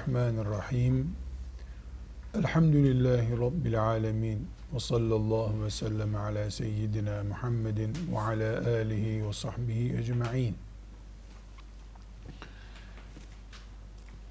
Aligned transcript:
Bismillahirrahmanirrahim. 0.00 1.16
Elhamdülillahi 2.34 3.38
Rabbil 3.40 3.82
alemin. 3.82 4.48
Ve 4.74 4.80
sallallahu 4.80 5.64
ve 5.64 5.70
sellem 5.70 6.14
ala 6.14 6.50
seyyidina 6.50 7.22
Muhammedin 7.24 7.96
ve 8.12 8.18
ala 8.18 8.58
alihi 8.68 9.28
ve 9.28 9.32
sahbihi 9.32 9.96
ecma'in. 9.96 10.56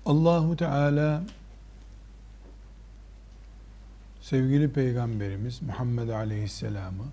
Allahu 0.05 0.57
Teala 0.57 1.23
sevgili 4.21 4.71
peygamberimiz 4.73 5.61
Muhammed 5.61 6.09
Aleyhisselam'ı 6.09 7.05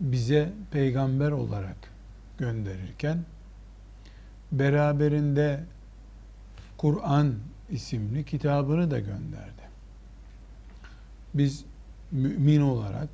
bize 0.00 0.52
peygamber 0.70 1.30
olarak 1.30 1.76
gönderirken 2.38 3.24
beraberinde 4.52 5.64
Kur'an 6.76 7.34
isimli 7.70 8.24
kitabını 8.24 8.90
da 8.90 8.98
gönderdi. 8.98 9.62
Biz 11.34 11.64
mümin 12.12 12.60
olarak 12.60 13.08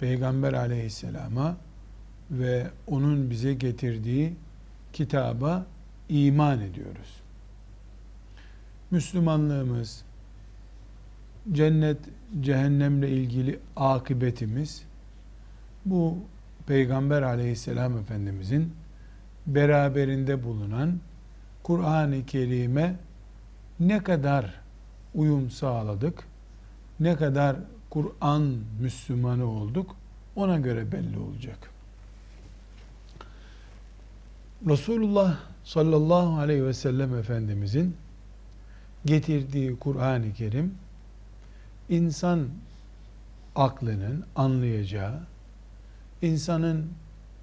Peygamber 0.00 0.52
aleyhisselama 0.52 1.56
ve 2.30 2.66
onun 2.86 3.30
bize 3.30 3.54
getirdiği 3.54 4.34
kitaba 4.92 5.66
iman 6.08 6.60
ediyoruz. 6.60 7.20
Müslümanlığımız, 8.90 10.02
cennet, 11.52 11.98
cehennemle 12.40 13.10
ilgili 13.10 13.60
akıbetimiz 13.76 14.84
bu 15.84 16.18
Peygamber 16.66 17.22
aleyhisselam 17.22 17.98
efendimizin 17.98 18.72
beraberinde 19.46 20.44
bulunan 20.44 21.00
Kur'an-ı 21.62 22.26
Kerim'e 22.26 22.96
ne 23.80 24.02
kadar 24.02 24.60
uyum 25.14 25.50
sağladık, 25.50 26.24
ne 27.00 27.16
kadar 27.16 27.56
Kur'an 27.90 28.56
Müslümanı 28.80 29.44
olduk 29.44 29.96
ona 30.36 30.58
göre 30.58 30.92
belli 30.92 31.18
olacak. 31.18 31.70
Resulullah 34.66 35.38
sallallahu 35.64 36.38
aleyhi 36.38 36.64
ve 36.64 36.74
sellem 36.74 37.14
Efendimizin 37.14 37.96
getirdiği 39.04 39.76
Kur'an-ı 39.78 40.32
Kerim 40.32 40.74
insan 41.88 42.48
aklının 43.56 44.24
anlayacağı, 44.36 45.20
insanın 46.22 46.86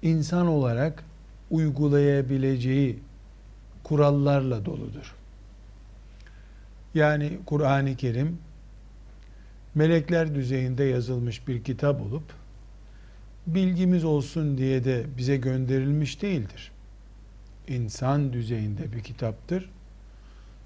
insan 0.02 0.46
olarak 0.46 1.04
uygulayabileceği 1.50 2.98
kurallarla 3.88 4.64
doludur. 4.64 5.14
Yani 6.94 7.38
Kur'an-ı 7.46 7.96
Kerim 7.96 8.38
melekler 9.74 10.34
düzeyinde 10.34 10.84
yazılmış 10.84 11.48
bir 11.48 11.64
kitap 11.64 12.00
olup 12.00 12.22
bilgimiz 13.46 14.04
olsun 14.04 14.58
diye 14.58 14.84
de 14.84 15.06
bize 15.18 15.36
gönderilmiş 15.36 16.22
değildir. 16.22 16.72
İnsan 17.68 18.32
düzeyinde 18.32 18.92
bir 18.92 19.02
kitaptır. 19.02 19.70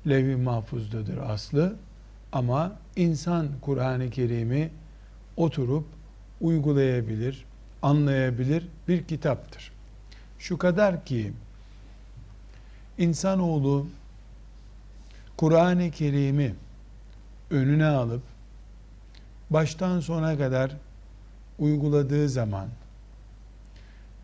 Levh-i 0.09 0.37
mahfuzdadır 0.37 1.17
aslı 1.17 1.77
ama 2.33 2.79
insan 2.97 3.49
Kur'an-ı 3.61 4.11
Kerim'i 4.11 4.71
oturup 5.37 5.87
uygulayabilir, 6.41 7.45
anlayabilir 7.83 8.69
bir 8.89 9.05
kitaptır. 9.05 9.73
Şu 10.39 10.59
kadar 10.59 11.05
ki 11.05 11.33
insanoğlu 13.03 13.87
Kur'an-ı 15.37 15.91
Kerim'i 15.91 16.55
önüne 17.51 17.87
alıp 17.87 18.23
baştan 19.51 20.01
sona 20.01 20.39
kadar 20.39 20.73
uyguladığı 21.59 22.29
zaman 22.29 22.69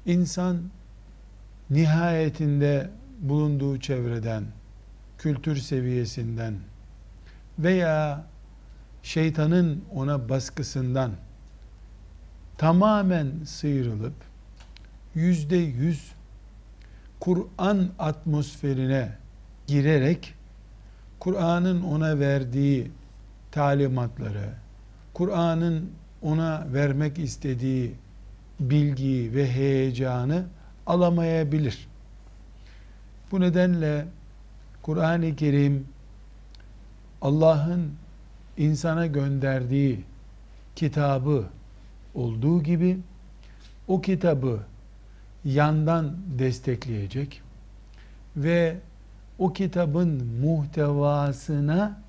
insan 0.06 0.62
nihayetinde 1.71 2.91
bulunduğu 3.21 3.81
çevreden, 3.81 4.44
kültür 5.19 5.56
seviyesinden 5.56 6.55
veya 7.59 8.25
şeytanın 9.03 9.84
ona 9.95 10.28
baskısından 10.28 11.12
tamamen 12.59 13.33
sıyrılıp 13.47 14.15
yüzde 15.15 15.56
yüz 15.56 16.18
Kur'an 17.21 17.89
atmosferine 17.99 19.12
girerek 19.67 20.34
Kur'an'ın 21.21 21.83
ona 21.83 22.19
verdiği 22.19 22.91
talimatları, 23.51 24.55
Kur'an'ın 25.15 25.91
ona 26.23 26.67
vermek 26.73 27.19
istediği 27.19 27.95
bilgiyi 28.61 29.34
ve 29.34 29.53
heyecanı 29.53 30.45
alamayabilir. 30.87 31.89
Bu 33.33 33.41
nedenle 33.41 34.07
Kur'an-ı 34.83 35.37
Kerim 35.37 35.87
Allah'ın 37.23 37.93
insana 38.57 39.07
gönderdiği 39.07 40.05
kitabı 40.77 41.45
olduğu 42.15 42.62
gibi 42.62 42.99
o 43.89 44.01
kitabı 44.01 44.61
yandan 45.48 46.16
destekleyecek 46.38 47.42
ve 48.36 48.76
o 49.38 49.53
kitabın 49.53 50.26
muhtevasına 50.26 52.00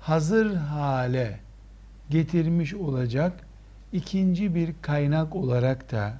hazır 0.00 0.54
hale 0.54 1.40
getirmiş 2.10 2.74
olacak 2.74 3.32
ikinci 3.92 4.54
bir 4.54 4.74
kaynak 4.82 5.36
olarak 5.36 5.92
da 5.92 6.14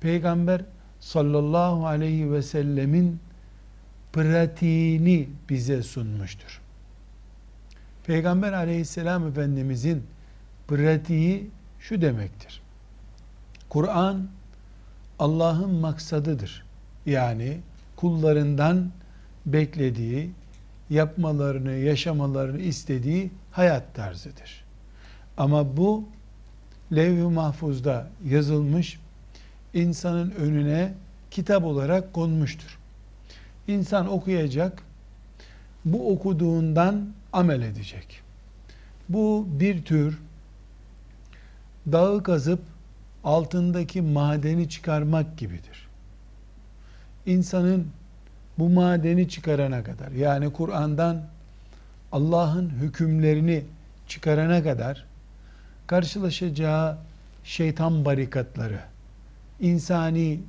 Peygamber 0.00 0.60
sallallahu 1.00 1.86
aleyhi 1.86 2.32
ve 2.32 2.42
sellemin 2.42 3.20
pratiğini 4.12 5.28
bize 5.50 5.82
sunmuştur. 5.82 6.60
Peygamber 8.06 8.52
aleyhisselam 8.52 9.28
efendimizin 9.28 10.02
pratiği 10.68 11.50
şu 11.80 12.00
demektir. 12.00 12.62
Kur'an 13.68 14.28
Allah'ın 15.18 15.70
maksadıdır. 15.70 16.64
Yani 17.06 17.60
kullarından 17.96 18.90
beklediği, 19.46 20.30
yapmalarını, 20.90 21.72
yaşamalarını 21.72 22.58
istediği 22.58 23.30
hayat 23.52 23.94
tarzıdır. 23.94 24.64
Ama 25.36 25.76
bu 25.76 26.04
levh-i 26.92 27.22
mahfuzda 27.22 28.08
yazılmış, 28.28 29.00
insanın 29.74 30.30
önüne 30.30 30.94
kitap 31.30 31.64
olarak 31.64 32.12
konmuştur. 32.12 32.78
İnsan 33.68 34.08
okuyacak, 34.08 34.82
bu 35.84 36.12
okuduğundan 36.12 37.06
amel 37.32 37.62
edecek. 37.62 38.22
Bu 39.08 39.46
bir 39.50 39.84
tür 39.84 40.18
dağı 41.92 42.22
kazıp 42.22 42.60
altındaki 43.26 44.02
madeni 44.02 44.68
çıkarmak 44.68 45.38
gibidir. 45.38 45.88
İnsanın 47.26 47.86
bu 48.58 48.68
madeni 48.68 49.28
çıkarana 49.28 49.84
kadar 49.84 50.10
yani 50.10 50.52
Kur'an'dan 50.52 51.22
Allah'ın 52.12 52.70
hükümlerini 52.70 53.64
çıkarana 54.08 54.62
kadar 54.62 55.04
karşılaşacağı 55.86 56.98
şeytan 57.44 58.04
barikatları, 58.04 58.80
insani 59.60 60.40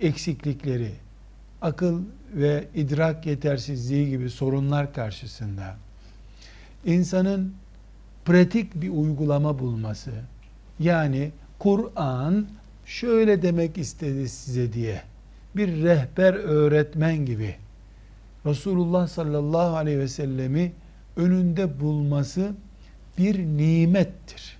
eksiklikleri, 0.00 0.92
akıl 1.62 2.02
ve 2.34 2.64
idrak 2.74 3.26
yetersizliği 3.26 4.10
gibi 4.10 4.30
sorunlar 4.30 4.94
karşısında 4.94 5.76
insanın 6.84 7.54
pratik 8.24 8.82
bir 8.82 8.90
uygulama 8.90 9.58
bulması 9.58 10.10
yani 10.80 11.30
Kur'an 11.62 12.46
şöyle 12.84 13.42
demek 13.42 13.78
istedi 13.78 14.28
size 14.28 14.72
diye 14.72 15.02
bir 15.56 15.82
rehber 15.82 16.34
öğretmen 16.34 17.26
gibi 17.26 17.56
Resulullah 18.46 19.08
sallallahu 19.08 19.76
aleyhi 19.76 19.98
ve 19.98 20.08
sellemi 20.08 20.72
önünde 21.16 21.80
bulması 21.80 22.52
bir 23.18 23.38
nimettir. 23.38 24.58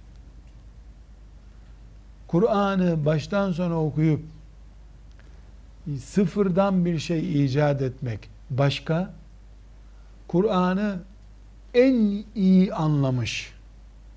Kur'an'ı 2.28 3.04
baştan 3.04 3.52
sona 3.52 3.84
okuyup 3.84 4.20
sıfırdan 6.00 6.84
bir 6.84 6.98
şey 6.98 7.44
icat 7.44 7.82
etmek 7.82 8.30
başka, 8.50 9.14
Kur'an'ı 10.28 10.98
en 11.74 12.24
iyi 12.34 12.74
anlamış 12.74 13.52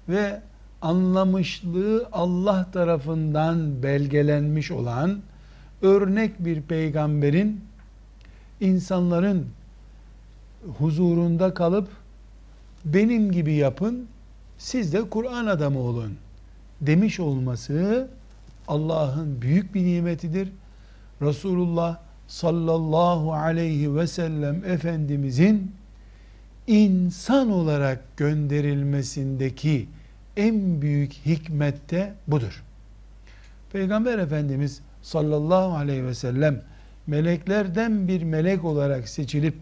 ve 0.10 0.42
anlamışlığı 0.86 2.10
Allah 2.12 2.72
tarafından 2.72 3.84
belgelenmiş 3.84 4.72
olan 4.72 5.20
örnek 5.82 6.46
bir 6.46 6.62
peygamberin 6.62 7.62
insanların 8.62 9.48
huzurunda 10.78 11.54
kalıp 11.54 11.88
benim 12.86 13.32
gibi 13.32 13.54
yapın, 13.54 14.08
siz 14.58 14.94
de 14.94 15.10
Kur'an 15.10 15.46
adamı 15.46 15.80
olun 15.80 16.14
demiş 16.82 17.20
olması 17.20 18.08
Allah'ın 18.68 19.42
büyük 19.42 19.76
bir 19.76 19.84
nimetidir. 19.84 20.50
Resulullah 21.22 21.98
sallallahu 22.28 23.34
aleyhi 23.34 23.96
ve 23.96 24.08
sellem 24.08 24.66
Efendimizin 24.66 25.72
insan 26.68 27.52
olarak 27.52 28.18
gönderilmesindeki 28.18 29.88
en 30.38 30.82
büyük 30.82 31.14
hikmette 31.14 32.14
budur. 32.28 32.64
Peygamber 33.74 34.20
Efendimiz 34.20 34.82
sallallahu 35.02 35.76
aleyhi 35.78 36.06
ve 36.06 36.14
sellem 36.14 36.62
meleklerden 37.08 38.08
bir 38.08 38.24
melek 38.24 38.66
olarak 38.66 39.10
seçilip 39.10 39.56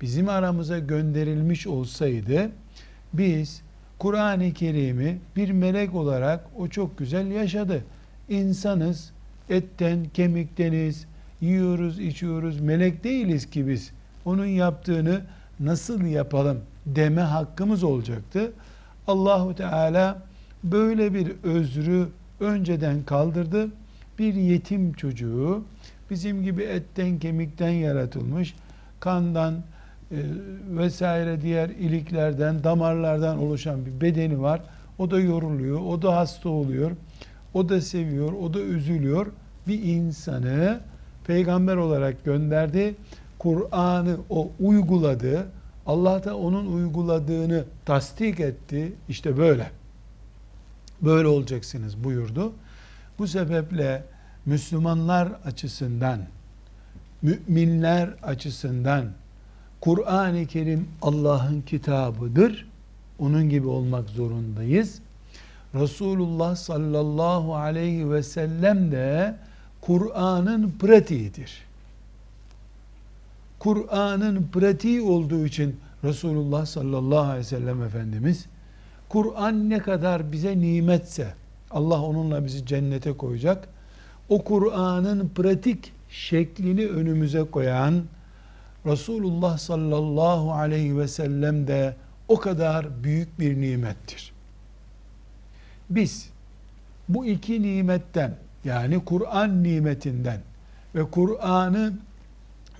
bizim 0.00 0.28
aramıza 0.28 0.78
gönderilmiş 0.78 1.66
olsaydı 1.66 2.50
biz 3.12 3.62
Kur'an-ı 3.98 4.52
Kerim'i 4.52 5.18
bir 5.36 5.50
melek 5.50 5.94
olarak 5.94 6.44
o 6.58 6.68
çok 6.68 6.98
güzel 6.98 7.26
yaşadı. 7.26 7.84
İnsanız, 8.28 9.10
etten, 9.50 10.06
kemikteniz, 10.14 11.06
yiyoruz, 11.40 11.98
içiyoruz, 11.98 12.60
melek 12.60 13.04
değiliz 13.04 13.50
ki 13.50 13.68
biz. 13.68 13.90
Onun 14.24 14.46
yaptığını 14.46 15.20
nasıl 15.60 16.04
yapalım 16.04 16.60
deme 16.86 17.20
hakkımız 17.20 17.84
olacaktı. 17.84 18.52
Allahu 19.08 19.54
Teala 19.54 20.22
böyle 20.64 21.14
bir 21.14 21.32
özrü 21.42 22.08
önceden 22.40 23.02
kaldırdı. 23.02 23.68
Bir 24.18 24.34
yetim 24.34 24.92
çocuğu 24.92 25.64
bizim 26.10 26.42
gibi 26.42 26.62
etten 26.62 27.18
kemikten 27.18 27.70
yaratılmış, 27.70 28.54
kandan 29.00 29.54
e, 29.54 30.18
vesaire 30.68 31.42
diğer 31.42 31.68
iliklerden, 31.68 32.64
damarlardan 32.64 33.38
oluşan 33.38 33.86
bir 33.86 34.00
bedeni 34.00 34.42
var. 34.42 34.60
O 34.98 35.10
da 35.10 35.20
yoruluyor, 35.20 35.80
o 35.80 36.02
da 36.02 36.16
hasta 36.16 36.48
oluyor, 36.48 36.90
o 37.54 37.68
da 37.68 37.80
seviyor, 37.80 38.32
o 38.32 38.54
da 38.54 38.60
üzülüyor. 38.60 39.26
Bir 39.68 39.82
insanı 39.82 40.80
peygamber 41.26 41.76
olarak 41.76 42.24
gönderdi. 42.24 42.94
Kur'an'ı 43.38 44.16
o 44.30 44.50
uyguladı. 44.60 45.46
Allah 45.86 46.24
da 46.24 46.36
onun 46.36 46.72
uyguladığını 46.72 47.64
tasdik 47.84 48.40
etti. 48.40 48.92
İşte 49.08 49.36
böyle. 49.36 49.70
Böyle 51.02 51.28
olacaksınız 51.28 52.04
buyurdu. 52.04 52.52
Bu 53.18 53.28
sebeple 53.28 54.04
Müslümanlar 54.46 55.28
açısından, 55.44 56.20
müminler 57.22 58.10
açısından 58.22 59.04
Kur'an-ı 59.80 60.46
Kerim 60.46 60.88
Allah'ın 61.02 61.60
kitabıdır. 61.60 62.66
Onun 63.18 63.48
gibi 63.48 63.66
olmak 63.66 64.08
zorundayız. 64.08 64.98
Resulullah 65.74 66.56
sallallahu 66.56 67.54
aleyhi 67.54 68.10
ve 68.10 68.22
sellem 68.22 68.92
de 68.92 69.34
Kur'an'ın 69.80 70.74
pratiğidir. 70.80 71.64
Kur'an'ın 73.64 74.48
pratiği 74.52 75.00
olduğu 75.02 75.46
için 75.46 75.76
Resulullah 76.04 76.66
sallallahu 76.66 77.18
aleyhi 77.18 77.38
ve 77.38 77.44
sellem 77.44 77.82
Efendimiz 77.82 78.46
Kur'an 79.08 79.70
ne 79.70 79.78
kadar 79.78 80.32
bize 80.32 80.60
nimetse 80.60 81.34
Allah 81.70 82.02
onunla 82.02 82.44
bizi 82.44 82.66
cennete 82.66 83.12
koyacak. 83.12 83.68
O 84.28 84.44
Kur'an'ın 84.44 85.28
pratik 85.28 85.92
şeklini 86.10 86.86
önümüze 86.86 87.44
koyan 87.44 88.02
Resulullah 88.86 89.58
sallallahu 89.58 90.52
aleyhi 90.52 90.98
ve 90.98 91.08
sellem 91.08 91.66
de 91.66 91.96
o 92.28 92.38
kadar 92.38 93.04
büyük 93.04 93.40
bir 93.40 93.60
nimettir. 93.60 94.32
Biz 95.90 96.30
bu 97.08 97.26
iki 97.26 97.62
nimetten 97.62 98.34
yani 98.64 99.04
Kur'an 99.04 99.62
nimetinden 99.62 100.40
ve 100.94 101.10
Kur'an'ı 101.10 101.92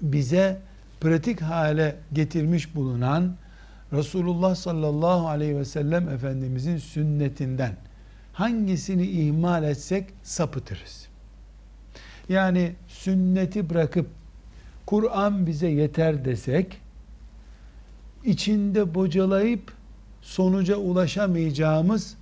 bize 0.02 0.63
pratik 1.04 1.42
hale 1.42 1.96
getirmiş 2.12 2.74
bulunan 2.74 3.36
Resulullah 3.92 4.54
sallallahu 4.54 5.28
aleyhi 5.28 5.56
ve 5.56 5.64
sellem 5.64 6.08
Efendimizin 6.08 6.76
sünnetinden 6.76 7.76
hangisini 8.32 9.06
ihmal 9.06 9.64
etsek 9.64 10.04
sapıtırız. 10.22 11.08
Yani 12.28 12.72
sünneti 12.88 13.70
bırakıp 13.70 14.06
Kur'an 14.86 15.46
bize 15.46 15.68
yeter 15.68 16.24
desek 16.24 16.80
içinde 18.24 18.94
bocalayıp 18.94 19.72
sonuca 20.22 20.76
ulaşamayacağımız 20.76 22.16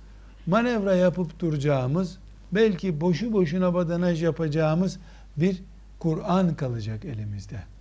manevra 0.45 0.95
yapıp 0.95 1.39
duracağımız 1.39 2.17
belki 2.51 3.01
boşu 3.01 3.33
boşuna 3.33 3.73
badanaj 3.73 4.23
yapacağımız 4.23 4.99
bir 5.37 5.63
Kur'an 5.99 6.55
kalacak 6.55 7.05
elimizde. 7.05 7.72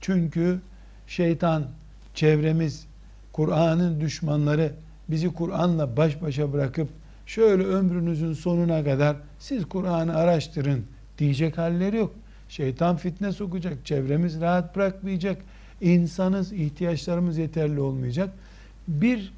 Çünkü 0.00 0.60
şeytan, 1.06 1.66
çevremiz, 2.14 2.86
Kur'an'ın 3.32 4.00
düşmanları 4.00 4.72
bizi 5.08 5.32
Kur'an'la 5.32 5.96
baş 5.96 6.22
başa 6.22 6.52
bırakıp 6.52 6.88
şöyle 7.26 7.62
ömrünüzün 7.62 8.32
sonuna 8.32 8.84
kadar 8.84 9.16
siz 9.38 9.64
Kur'an'ı 9.64 10.16
araştırın 10.16 10.84
diyecek 11.18 11.58
halleri 11.58 11.96
yok. 11.96 12.14
Şeytan 12.48 12.96
fitne 12.96 13.32
sokacak, 13.32 13.86
çevremiz 13.86 14.40
rahat 14.40 14.76
bırakmayacak, 14.76 15.42
insanız, 15.80 16.52
ihtiyaçlarımız 16.52 17.38
yeterli 17.38 17.80
olmayacak. 17.80 18.30
Bir 18.88 19.32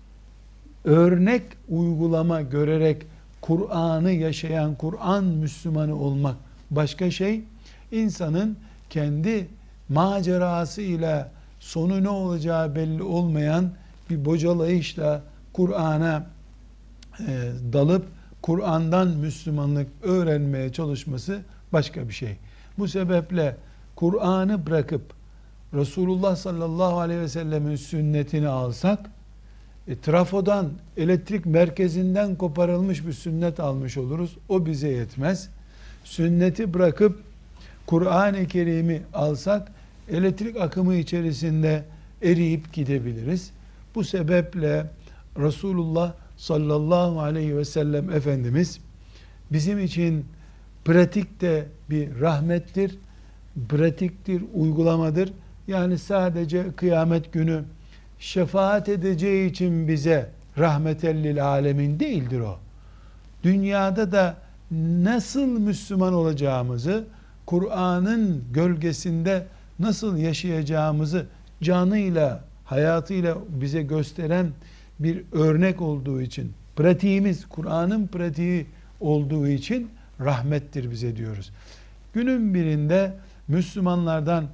örnek 0.84 1.42
uygulama 1.68 2.42
görerek 2.42 3.02
Kur'an'ı 3.40 4.12
yaşayan 4.12 4.74
Kur'an 4.74 5.24
Müslümanı 5.24 5.96
olmak 5.96 6.36
başka 6.70 7.10
şey. 7.10 7.42
İnsanın 7.92 8.56
kendi 8.90 9.46
macerası 9.88 10.82
ile 10.82 11.26
sonu 11.60 12.04
ne 12.04 12.08
olacağı 12.08 12.74
belli 12.74 13.02
olmayan 13.02 13.70
bir 14.10 14.24
bocalayışla 14.24 15.22
Kur'an'a 15.52 16.26
e, 17.20 17.52
dalıp 17.72 18.06
Kur'an'dan 18.42 19.08
Müslümanlık 19.08 19.88
öğrenmeye 20.02 20.72
çalışması 20.72 21.40
başka 21.72 22.08
bir 22.08 22.14
şey. 22.14 22.36
Bu 22.78 22.88
sebeple 22.88 23.56
Kur'an'ı 23.96 24.66
bırakıp 24.66 25.02
Resulullah 25.74 26.36
sallallahu 26.36 26.98
aleyhi 26.98 27.20
ve 27.20 27.28
sellemin 27.28 27.76
sünnetini 27.76 28.48
alsak 28.48 29.10
e, 29.88 30.00
trafodan, 30.00 30.70
elektrik 30.96 31.46
merkezinden 31.46 32.36
koparılmış 32.36 33.06
bir 33.06 33.12
sünnet 33.12 33.60
almış 33.60 33.96
oluruz. 33.96 34.36
O 34.48 34.66
bize 34.66 34.88
yetmez. 34.88 35.48
Sünneti 36.04 36.74
bırakıp 36.74 37.22
Kur'an-ı 37.86 38.46
Kerim'i 38.46 39.02
alsak 39.14 39.72
elektrik 40.10 40.56
akımı 40.56 40.94
içerisinde 40.94 41.84
eriyip 42.22 42.72
gidebiliriz. 42.72 43.50
Bu 43.94 44.04
sebeple 44.04 44.86
Resulullah 45.38 46.12
sallallahu 46.36 47.20
aleyhi 47.20 47.56
ve 47.56 47.64
sellem 47.64 48.10
Efendimiz 48.10 48.80
bizim 49.52 49.78
için 49.78 50.26
pratikte 50.84 51.66
bir 51.90 52.20
rahmettir, 52.20 52.98
pratiktir, 53.68 54.42
uygulamadır. 54.54 55.32
Yani 55.68 55.98
sadece 55.98 56.66
kıyamet 56.76 57.32
günü 57.32 57.64
şefaat 58.18 58.88
edeceği 58.88 59.50
için 59.50 59.88
bize 59.88 60.30
rahmetellil 60.58 61.44
alemin 61.44 62.00
değildir 62.00 62.40
o. 62.40 62.58
Dünyada 63.42 64.12
da 64.12 64.36
nasıl 65.02 65.46
Müslüman 65.46 66.14
olacağımızı, 66.14 67.04
Kur'an'ın 67.46 68.44
gölgesinde 68.52 69.46
nasıl 69.78 70.16
yaşayacağımızı 70.16 71.26
canıyla, 71.62 72.44
hayatıyla 72.64 73.36
bize 73.48 73.82
gösteren 73.82 74.52
bir 74.98 75.22
örnek 75.32 75.80
olduğu 75.80 76.20
için, 76.20 76.52
pratiğimiz 76.76 77.48
Kur'an'ın 77.48 78.06
pratiği 78.06 78.66
olduğu 79.00 79.48
için 79.48 79.90
rahmettir 80.20 80.90
bize 80.90 81.16
diyoruz. 81.16 81.52
Günün 82.12 82.54
birinde 82.54 83.12
Müslümanlardan 83.48 84.44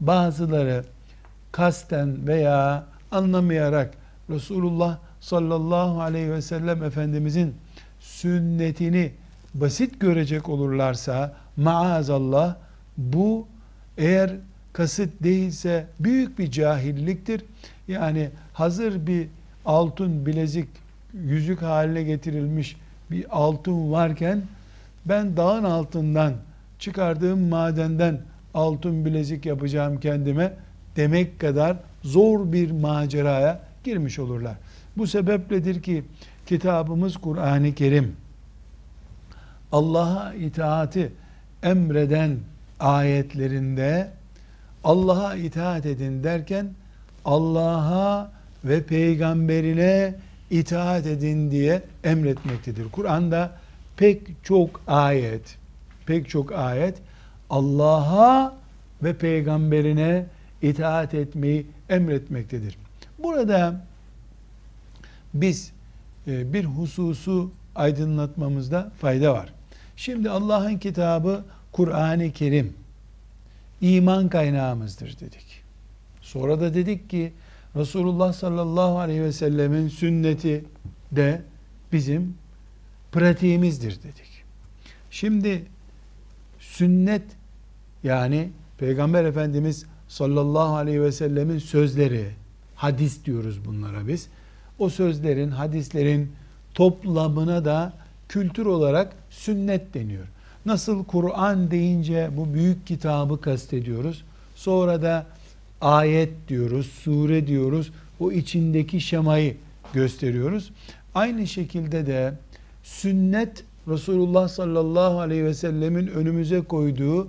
bazıları 0.00 0.84
kasten 1.52 2.26
veya 2.26 2.84
anlamayarak 3.10 3.94
Resulullah 4.30 4.98
sallallahu 5.20 6.00
aleyhi 6.00 6.30
ve 6.30 6.42
sellem 6.42 6.82
Efendimizin 6.82 7.54
sünnetini 8.00 9.12
basit 9.54 10.00
görecek 10.00 10.48
olurlarsa 10.48 11.36
maazallah 11.56 12.56
bu 12.96 13.46
eğer 13.98 14.30
kasıt 14.72 15.10
değilse 15.22 15.86
büyük 16.00 16.38
bir 16.38 16.50
cahilliktir. 16.50 17.44
Yani 17.88 18.30
hazır 18.52 19.06
bir 19.06 19.28
altın 19.64 20.26
bilezik 20.26 20.68
yüzük 21.14 21.62
haline 21.62 22.02
getirilmiş 22.02 22.76
bir 23.10 23.26
altın 23.30 23.92
varken 23.92 24.42
ben 25.06 25.36
dağın 25.36 25.64
altından 25.64 26.34
çıkardığım 26.78 27.48
madenden 27.48 28.20
altın 28.54 29.04
bilezik 29.04 29.46
yapacağım 29.46 30.00
kendime 30.00 30.52
demek 30.96 31.40
kadar 31.40 31.76
zor 32.02 32.52
bir 32.52 32.70
maceraya 32.70 33.60
girmiş 33.84 34.18
olurlar. 34.18 34.54
Bu 34.96 35.06
sebepledir 35.06 35.82
ki 35.82 36.04
kitabımız 36.46 37.16
Kur'an-ı 37.16 37.74
Kerim 37.74 38.16
Allah'a 39.72 40.34
itaati 40.34 41.12
emreden 41.62 42.36
ayetlerinde 42.80 44.10
Allah'a 44.84 45.36
itaat 45.36 45.86
edin 45.86 46.24
derken 46.24 46.70
Allah'a 47.24 48.32
ve 48.64 48.82
peygamberine 48.82 50.14
itaat 50.50 51.06
edin 51.06 51.50
diye 51.50 51.82
emretmektedir. 52.04 52.88
Kur'an'da 52.92 53.58
pek 53.96 54.20
çok 54.42 54.80
ayet, 54.86 55.56
pek 56.06 56.28
çok 56.28 56.52
ayet 56.52 56.98
Allah'a 57.50 58.54
ve 59.02 59.16
peygamberine 59.16 60.26
itaat 60.62 61.14
etmeyi 61.14 61.66
emretmektedir. 61.88 62.78
Burada 63.18 63.84
biz 65.34 65.72
e, 66.26 66.52
bir 66.52 66.64
hususu 66.64 67.50
aydınlatmamızda 67.74 68.90
fayda 69.00 69.32
var. 69.34 69.52
Şimdi 69.96 70.30
Allah'ın 70.30 70.78
kitabı 70.78 71.44
Kur'an-ı 71.72 72.32
Kerim 72.32 72.74
iman 73.82 74.28
kaynağımızdır 74.28 75.18
dedik. 75.20 75.62
Sonra 76.20 76.60
da 76.60 76.74
dedik 76.74 77.10
ki 77.10 77.32
Resulullah 77.76 78.32
sallallahu 78.32 78.98
aleyhi 78.98 79.22
ve 79.22 79.32
sellemin 79.32 79.88
sünneti 79.88 80.64
de 81.12 81.42
bizim 81.92 82.34
pratiğimizdir 83.12 84.02
dedik. 84.02 84.44
Şimdi 85.10 85.64
sünnet 86.58 87.22
yani 88.04 88.50
Peygamber 88.78 89.24
Efendimiz 89.24 89.86
sallallahu 90.08 90.74
aleyhi 90.74 91.02
ve 91.02 91.12
sellemin 91.12 91.58
sözleri, 91.58 92.30
hadis 92.74 93.24
diyoruz 93.24 93.64
bunlara 93.64 94.08
biz. 94.08 94.28
O 94.78 94.88
sözlerin, 94.88 95.50
hadislerin 95.50 96.32
toplamına 96.74 97.64
da 97.64 97.92
kültür 98.28 98.66
olarak 98.66 99.12
sünnet 99.30 99.94
deniyor. 99.94 100.26
Nasıl 100.66 101.04
Kur'an 101.04 101.70
deyince 101.70 102.30
bu 102.36 102.54
büyük 102.54 102.86
kitabı 102.86 103.40
kastediyoruz. 103.40 104.24
Sonra 104.54 105.02
da 105.02 105.26
ayet 105.80 106.48
diyoruz, 106.48 106.86
sure 106.86 107.46
diyoruz. 107.46 107.92
O 108.20 108.32
içindeki 108.32 109.00
şemayı 109.00 109.56
gösteriyoruz. 109.92 110.72
Aynı 111.14 111.46
şekilde 111.46 112.06
de 112.06 112.34
sünnet 112.82 113.64
Resulullah 113.88 114.48
sallallahu 114.48 115.20
aleyhi 115.20 115.44
ve 115.44 115.54
sellemin 115.54 116.06
önümüze 116.06 116.60
koyduğu 116.60 117.28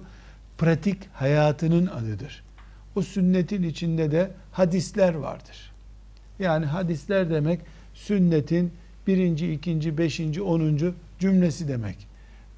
pratik 0.58 0.98
hayatının 1.14 1.88
adıdır. 1.88 2.44
O 2.96 3.02
sünnetin 3.02 3.64
içinde 3.64 4.12
de 4.12 4.32
hadisler 4.52 5.14
vardır. 5.14 5.72
Yani 6.40 6.66
hadisler 6.66 7.30
demek 7.30 7.60
sünnetin 7.94 8.72
birinci, 9.08 9.54
ikinci, 9.54 9.98
beşinci, 9.98 10.42
onuncu 10.42 10.94
cümlesi 11.20 11.68
demek. 11.68 12.13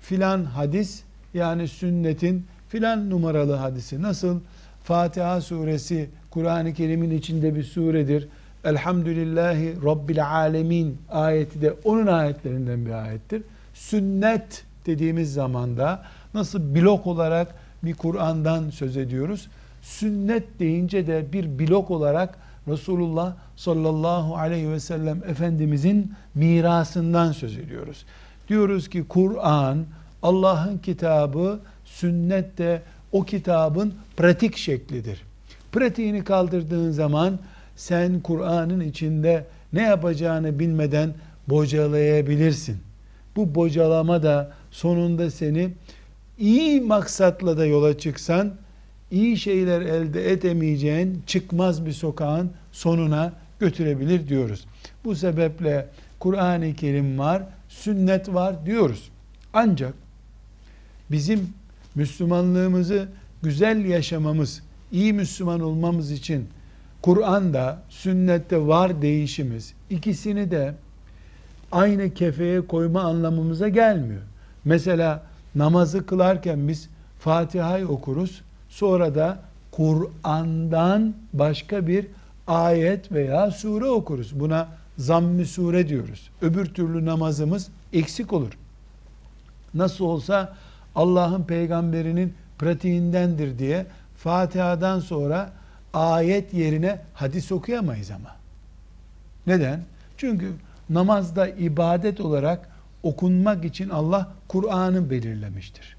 Filan 0.05 0.43
hadis 0.43 1.03
yani 1.33 1.67
sünnetin 1.67 2.45
filan 2.69 3.09
numaralı 3.09 3.53
hadisi. 3.53 4.01
Nasıl? 4.01 4.39
Fatiha 4.83 5.41
suresi 5.41 6.09
Kur'an-ı 6.29 6.73
Kerim'in 6.73 7.11
içinde 7.11 7.55
bir 7.55 7.63
suredir. 7.63 8.27
Elhamdülillahi 8.63 9.75
Rabbil 9.85 10.27
Alemin 10.27 10.97
ayeti 11.11 11.61
de 11.61 11.73
onun 11.83 12.07
ayetlerinden 12.07 12.85
bir 12.85 12.91
ayettir. 12.91 13.41
Sünnet 13.73 14.63
dediğimiz 14.85 15.33
zamanda 15.33 16.03
nasıl 16.33 16.75
blok 16.75 17.07
olarak 17.07 17.55
bir 17.83 17.93
Kur'an'dan 17.93 18.69
söz 18.69 18.97
ediyoruz. 18.97 19.47
Sünnet 19.81 20.59
deyince 20.59 21.07
de 21.07 21.33
bir 21.33 21.59
blok 21.59 21.91
olarak 21.91 22.37
Resulullah 22.67 23.33
sallallahu 23.55 24.35
aleyhi 24.35 24.69
ve 24.69 24.79
sellem 24.79 25.21
Efendimizin 25.27 26.13
mirasından 26.35 27.31
söz 27.31 27.57
ediyoruz. 27.57 28.05
Diyoruz 28.47 28.89
ki 28.89 29.03
Kur'an 29.09 29.85
Allah'ın 30.23 30.77
kitabı, 30.77 31.59
sünnet 31.85 32.57
de 32.57 32.81
o 33.11 33.23
kitabın 33.23 33.93
pratik 34.17 34.57
şeklidir. 34.57 35.21
Pratiğini 35.71 36.23
kaldırdığın 36.23 36.91
zaman 36.91 37.39
sen 37.75 38.19
Kur'an'ın 38.19 38.79
içinde 38.79 39.45
ne 39.73 39.81
yapacağını 39.81 40.59
bilmeden 40.59 41.13
bocalayabilirsin. 41.47 42.77
Bu 43.35 43.55
bocalama 43.55 44.23
da 44.23 44.51
sonunda 44.71 45.31
seni 45.31 45.69
iyi 46.39 46.81
maksatla 46.81 47.57
da 47.57 47.65
yola 47.65 47.97
çıksan 47.97 48.53
iyi 49.11 49.37
şeyler 49.37 49.81
elde 49.81 50.31
edemeyeceğin 50.31 51.23
çıkmaz 51.27 51.85
bir 51.85 51.91
sokağın 51.91 52.51
sonuna 52.71 53.33
götürebilir 53.59 54.27
diyoruz. 54.27 54.65
Bu 55.05 55.15
sebeple 55.15 55.87
Kur'an-ı 56.19 56.75
Kerim 56.75 57.19
var, 57.19 57.43
sünnet 57.75 58.33
var 58.33 58.65
diyoruz. 58.65 59.09
Ancak 59.53 59.93
bizim 61.11 61.49
Müslümanlığımızı 61.95 63.07
güzel 63.43 63.85
yaşamamız, 63.85 64.63
iyi 64.91 65.13
Müslüman 65.13 65.59
olmamız 65.59 66.11
için 66.11 66.47
Kur'an'da, 67.01 67.81
sünnette 67.89 68.67
var 68.67 69.01
değişimiz 69.01 69.73
ikisini 69.89 70.51
de 70.51 70.73
aynı 71.71 72.13
kefeye 72.13 72.67
koyma 72.67 73.01
anlamımıza 73.01 73.69
gelmiyor. 73.69 74.21
Mesela 74.65 75.23
namazı 75.55 76.05
kılarken 76.05 76.67
biz 76.67 76.89
Fatiha'yı 77.19 77.87
okuruz. 77.87 78.41
Sonra 78.69 79.15
da 79.15 79.39
Kur'an'dan 79.71 81.13
başka 81.33 81.87
bir 81.87 82.07
ayet 82.47 83.11
veya 83.11 83.51
sure 83.51 83.85
okuruz. 83.85 84.39
Buna 84.39 84.67
zamm-ı 84.97 85.45
sure 85.45 85.87
diyoruz. 85.87 86.29
Öbür 86.41 86.65
türlü 86.65 87.05
namazımız 87.05 87.69
eksik 87.93 88.33
olur. 88.33 88.57
Nasıl 89.73 90.05
olsa 90.05 90.55
Allah'ın 90.95 91.43
peygamberinin 91.43 92.33
pratiğindendir 92.57 93.59
diye 93.59 93.85
Fatiha'dan 94.17 94.99
sonra 94.99 95.51
ayet 95.93 96.53
yerine 96.53 97.01
hadis 97.13 97.51
okuyamayız 97.51 98.11
ama. 98.11 98.35
Neden? 99.47 99.83
Çünkü 100.17 100.51
namazda 100.89 101.47
ibadet 101.47 102.21
olarak 102.21 102.69
okunmak 103.03 103.65
için 103.65 103.89
Allah 103.89 104.31
Kur'an'ı 104.47 105.09
belirlemiştir. 105.09 105.95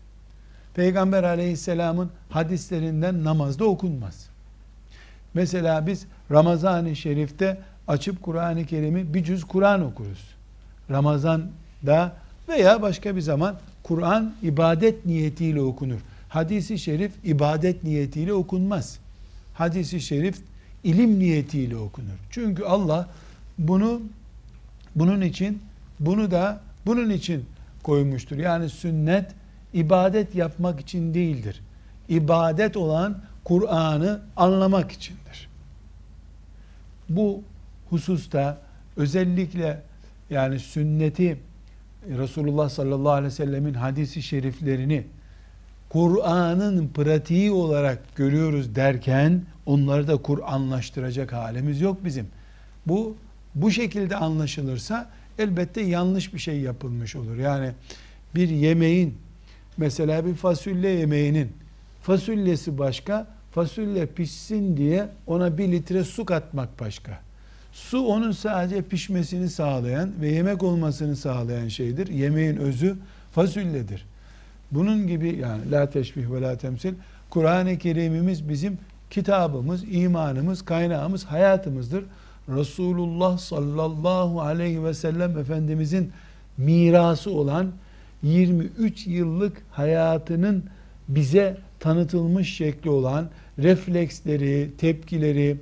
Peygamber 0.74 1.22
aleyhisselamın 1.22 2.10
hadislerinden 2.30 3.24
namazda 3.24 3.64
okunmaz. 3.64 4.28
Mesela 5.34 5.86
biz 5.86 6.06
Ramazan-ı 6.30 6.96
Şerif'te 6.96 7.60
açıp 7.88 8.22
Kur'an-ı 8.22 8.66
Kerim'i 8.66 9.14
bir 9.14 9.24
cüz 9.24 9.44
Kur'an 9.44 9.82
okuruz. 9.82 10.34
Ramazan'da 10.90 12.12
veya 12.48 12.82
başka 12.82 13.16
bir 13.16 13.20
zaman 13.20 13.56
Kur'an 13.82 14.34
ibadet 14.42 15.06
niyetiyle 15.06 15.60
okunur. 15.60 15.98
Hadisi 16.28 16.78
şerif 16.78 17.12
ibadet 17.24 17.84
niyetiyle 17.84 18.32
okunmaz. 18.32 18.98
Hadisi 19.54 20.00
şerif 20.00 20.36
ilim 20.84 21.18
niyetiyle 21.18 21.76
okunur. 21.76 22.16
Çünkü 22.30 22.64
Allah 22.64 23.08
bunu 23.58 24.02
bunun 24.96 25.20
için 25.20 25.62
bunu 26.00 26.30
da 26.30 26.60
bunun 26.86 27.10
için 27.10 27.44
koymuştur. 27.82 28.36
Yani 28.36 28.68
sünnet 28.68 29.30
ibadet 29.74 30.34
yapmak 30.34 30.80
için 30.80 31.14
değildir. 31.14 31.60
İbadet 32.08 32.76
olan 32.76 33.18
Kur'an'ı 33.44 34.20
anlamak 34.36 34.92
içindir. 34.92 35.48
Bu 37.08 37.42
hususta 37.90 38.58
özellikle 38.96 39.82
yani 40.30 40.58
sünneti 40.58 41.38
Resulullah 42.18 42.68
sallallahu 42.68 43.12
aleyhi 43.12 43.26
ve 43.26 43.36
sellemin 43.36 43.74
hadisi 43.74 44.22
şeriflerini 44.22 45.04
Kur'an'ın 45.88 46.88
pratiği 46.88 47.50
olarak 47.50 48.16
görüyoruz 48.16 48.74
derken 48.74 49.42
onları 49.66 50.08
da 50.08 50.16
Kur'anlaştıracak 50.16 51.32
halimiz 51.32 51.80
yok 51.80 52.04
bizim. 52.04 52.26
Bu 52.86 53.16
bu 53.54 53.70
şekilde 53.70 54.16
anlaşılırsa 54.16 55.10
elbette 55.38 55.80
yanlış 55.80 56.34
bir 56.34 56.38
şey 56.38 56.60
yapılmış 56.60 57.16
olur. 57.16 57.36
Yani 57.36 57.72
bir 58.34 58.48
yemeğin 58.48 59.18
mesela 59.76 60.26
bir 60.26 60.34
fasulye 60.34 60.90
yemeğinin 60.90 61.52
fasulyesi 62.02 62.78
başka, 62.78 63.26
fasulye 63.52 64.06
pişsin 64.06 64.76
diye 64.76 65.08
ona 65.26 65.58
bir 65.58 65.72
litre 65.72 66.04
su 66.04 66.24
katmak 66.24 66.80
başka. 66.80 67.25
Su 67.76 68.06
onun 68.06 68.32
sadece 68.32 68.82
pişmesini 68.82 69.48
sağlayan 69.48 70.10
ve 70.20 70.28
yemek 70.28 70.62
olmasını 70.62 71.16
sağlayan 71.16 71.68
şeydir. 71.68 72.06
Yemeğin 72.06 72.56
özü 72.56 72.96
fasulyedir. 73.32 74.06
Bunun 74.70 75.06
gibi 75.06 75.36
yani 75.36 75.70
la 75.70 75.90
teşbih 75.90 76.30
ve 76.30 76.40
la 76.40 76.56
temsil 76.56 76.94
Kur'an-ı 77.30 77.78
Kerim'imiz 77.78 78.48
bizim 78.48 78.78
kitabımız, 79.10 79.84
imanımız, 79.90 80.64
kaynağımız, 80.64 81.24
hayatımızdır. 81.24 82.04
Resulullah 82.48 83.38
sallallahu 83.38 84.40
aleyhi 84.40 84.84
ve 84.84 84.94
sellem 84.94 85.38
Efendimizin 85.38 86.12
mirası 86.56 87.30
olan 87.30 87.72
23 88.22 89.06
yıllık 89.06 89.62
hayatının 89.70 90.64
bize 91.08 91.56
tanıtılmış 91.80 92.54
şekli 92.56 92.90
olan 92.90 93.28
refleksleri, 93.58 94.70
tepkileri, 94.78 95.56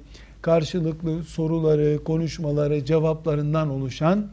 karşılıklı 0.44 1.22
soruları, 1.22 2.04
konuşmaları, 2.04 2.84
cevaplarından 2.84 3.70
oluşan 3.70 4.26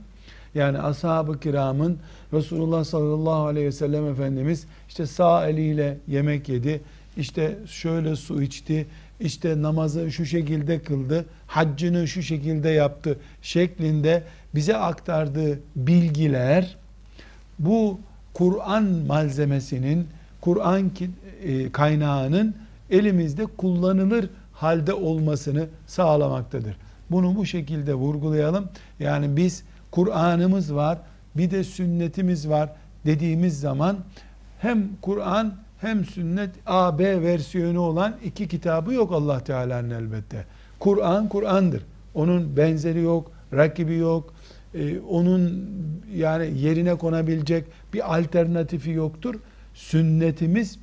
yani 0.56 0.80
ashab-ı 0.80 1.39
kiramın 1.39 1.98
Resulullah 2.34 2.84
sallallahu 2.84 3.46
aleyhi 3.46 3.68
ve 3.68 3.72
sellem 3.72 4.08
Efendimiz 4.08 4.65
işte 4.89 5.06
sağ 5.06 5.48
eliyle 5.48 5.98
yemek 6.08 6.50
yedi, 6.50 6.82
işte 7.18 7.58
şöyle 7.68 8.15
su 8.15 8.41
içti, 8.41 8.86
işte 9.20 9.62
namazı 9.62 10.12
şu 10.12 10.25
şekilde 10.25 10.80
kıldı, 10.80 11.25
haccını 11.48 12.08
şu 12.08 12.22
şekilde 12.22 12.70
yaptı 12.70 13.18
şeklinde 13.41 14.24
bize 14.56 14.77
aktardığı 14.77 15.60
bilgiler 15.75 16.77
bu 17.60 18.00
Kur'an 18.34 18.84
malzemesinin, 18.84 20.08
Kur'an 20.41 20.91
e, 21.44 21.72
kaynağının 21.72 22.56
elimizde 22.89 23.46
kullanılır 23.46 24.30
halde 24.62 24.94
olmasını 24.94 25.68
sağlamaktadır. 25.88 26.75
Bunu 27.12 27.36
bu 27.36 27.46
şekilde 27.46 27.94
vurgulayalım. 27.94 28.70
Yani 29.00 29.38
biz 29.38 29.63
Kur'an'ımız 29.91 30.75
var, 30.75 30.98
bir 31.38 31.51
de 31.51 31.63
sünnetimiz 31.63 32.50
var 32.50 32.70
dediğimiz 33.06 33.60
zaman 33.60 33.98
hem 34.60 34.89
Kur'an 35.01 35.53
hem 35.77 36.06
sünnet 36.06 36.50
A, 36.65 37.00
B 37.00 37.22
versiyonu 37.22 37.80
olan 37.80 38.15
iki 38.24 38.48
kitabı 38.48 38.94
yok 38.94 39.12
Allah 39.12 39.39
Teala'nın 39.44 39.89
elbette. 39.89 40.46
Kur'an 40.80 41.30
Kur'an'dır. 41.30 41.84
Onun 42.13 42.58
benzeri 42.58 43.01
yok, 43.01 43.32
rakibi 43.53 43.96
yok. 43.96 44.34
Ee, 44.75 45.00
onun 45.00 45.70
yani 46.15 46.60
yerine 46.60 46.96
konabilecek 46.96 47.65
bir 47.94 48.15
alternatifi 48.15 48.91
yoktur. 48.91 49.36
Sünnetimiz 49.74 50.80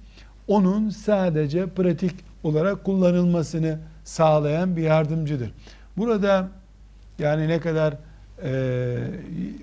onun 0.49 0.90
sadece 0.90 1.66
pratik 1.66 2.27
olarak 2.42 2.85
kullanılmasını 2.85 3.78
sağlayan 4.04 4.76
bir 4.76 4.83
yardımcıdır. 4.83 5.50
Burada 5.97 6.49
yani 7.18 7.49
ne 7.49 7.61
kadar 7.61 7.95
e, 8.45 8.97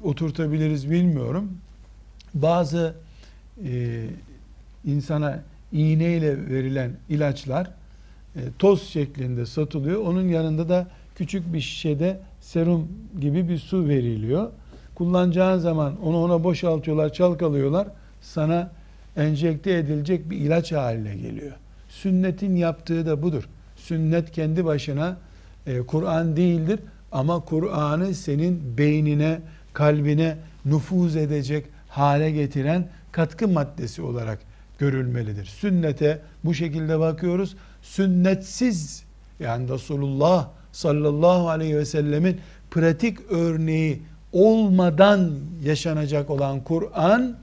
oturtabiliriz 0.04 0.92
bilmiyorum. 0.92 1.58
Bazı 2.34 2.94
e, 3.66 4.04
insana 4.86 5.40
iğneyle 5.72 6.50
verilen 6.50 6.92
ilaçlar 7.10 7.68
e, 8.36 8.40
toz 8.60 8.84
şeklinde 8.84 9.46
satılıyor. 9.46 10.02
Onun 10.02 10.28
yanında 10.28 10.70
da 10.70 10.88
küçük 11.16 11.54
bir 11.54 11.62
şişede 11.62 12.20
serum 12.42 12.88
gibi 13.22 13.50
bir 13.50 13.58
su 13.58 13.88
veriliyor. 13.88 14.52
Kullanacağın 14.96 15.60
zaman 15.60 16.02
onu 16.02 16.24
ona 16.24 16.44
boşaltıyorlar, 16.44 17.14
çalkalıyorlar. 17.14 17.88
Sana 18.22 18.72
enjekte 19.18 19.72
edilecek 19.72 20.30
bir 20.30 20.38
ilaç 20.38 20.72
haline 20.72 21.16
geliyor. 21.16 21.54
Sünnetin 22.02 22.56
yaptığı 22.56 23.06
da 23.06 23.22
budur. 23.22 23.44
Sünnet 23.76 24.32
kendi 24.32 24.66
başına 24.66 25.18
e, 25.68 25.82
Kur'an 25.82 26.38
değildir 26.38 26.80
ama 27.12 27.40
Kur'an'ı 27.40 28.14
senin 28.14 28.78
beynine, 28.78 29.40
kalbine 29.74 30.38
nüfuz 30.66 31.16
edecek 31.16 31.66
hale 31.88 32.32
getiren 32.32 32.88
katkı 33.12 33.48
maddesi 33.48 34.02
olarak 34.02 34.40
görülmelidir. 34.80 35.46
Sünnete 35.46 36.20
bu 36.44 36.54
şekilde 36.54 37.00
bakıyoruz. 37.00 37.56
Sünnetsiz 37.82 39.04
yani 39.40 39.70
Resulullah 39.70 40.50
sallallahu 40.72 41.50
aleyhi 41.50 41.78
ve 41.78 41.86
sellemin 41.86 42.40
pratik 42.72 43.18
örneği 43.30 44.02
olmadan 44.34 45.32
yaşanacak 45.64 46.30
olan 46.30 46.64
Kur'an 46.64 47.38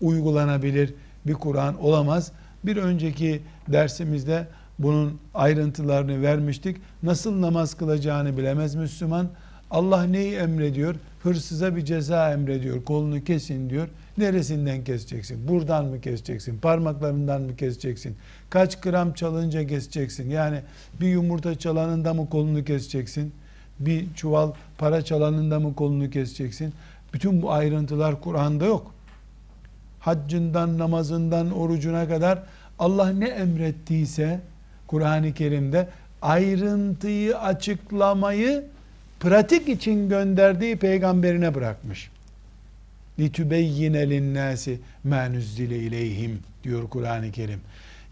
uygulanabilir 0.00 0.94
bir 1.26 1.34
Kur'an 1.34 1.82
olamaz. 1.84 2.32
Bir 2.64 2.76
önceki 2.76 3.42
dersimizde 3.72 4.46
bunun 4.78 5.20
ayrıntılarını 5.34 6.22
vermiştik. 6.22 6.76
Nasıl 7.02 7.40
namaz 7.40 7.74
kılacağını 7.74 8.36
bilemez 8.36 8.74
Müslüman. 8.74 9.28
Allah 9.70 10.02
neyi 10.02 10.34
emrediyor? 10.34 10.94
Hırsıza 11.22 11.76
bir 11.76 11.84
ceza 11.84 12.32
emrediyor. 12.32 12.84
Kolunu 12.84 13.24
kesin 13.24 13.70
diyor. 13.70 13.88
Neresinden 14.18 14.84
keseceksin? 14.84 15.48
Buradan 15.48 15.84
mı 15.84 16.00
keseceksin? 16.00 16.58
Parmaklarından 16.58 17.42
mı 17.42 17.56
keseceksin? 17.56 18.16
Kaç 18.50 18.80
gram 18.80 19.12
çalınca 19.12 19.66
keseceksin? 19.66 20.30
Yani 20.30 20.60
bir 21.00 21.08
yumurta 21.08 21.58
çalanında 21.58 22.14
mı 22.14 22.30
kolunu 22.30 22.64
keseceksin? 22.64 23.32
Bir 23.80 24.14
çuval 24.14 24.52
para 24.78 25.04
çalanında 25.04 25.60
mı 25.60 25.74
kolunu 25.74 26.10
keseceksin? 26.10 26.74
Bütün 27.14 27.42
bu 27.42 27.52
ayrıntılar 27.52 28.20
Kur'an'da 28.20 28.64
yok. 28.64 28.94
Haccından, 30.00 30.78
namazından, 30.78 31.50
orucuna 31.50 32.08
kadar 32.08 32.42
Allah 32.79 33.09
ne 33.09 33.27
emrettiyse 33.27 34.39
Kur'an-ı 34.87 35.33
Kerim'de 35.33 35.87
ayrıntıyı 36.21 37.37
açıklamayı 37.37 38.63
pratik 39.19 39.69
için 39.69 40.09
gönderdiği 40.09 40.75
peygamberine 40.75 41.55
bırakmış. 41.55 42.09
لِتُبَيِّنَ 43.19 43.95
لِلنَّاسِ 44.11 44.77
مَا 45.07 45.37
نُزِّلَ 45.37 45.71
اِلَيْهِمْ 45.89 46.31
diyor 46.63 46.89
Kur'an-ı 46.89 47.31
Kerim. 47.31 47.59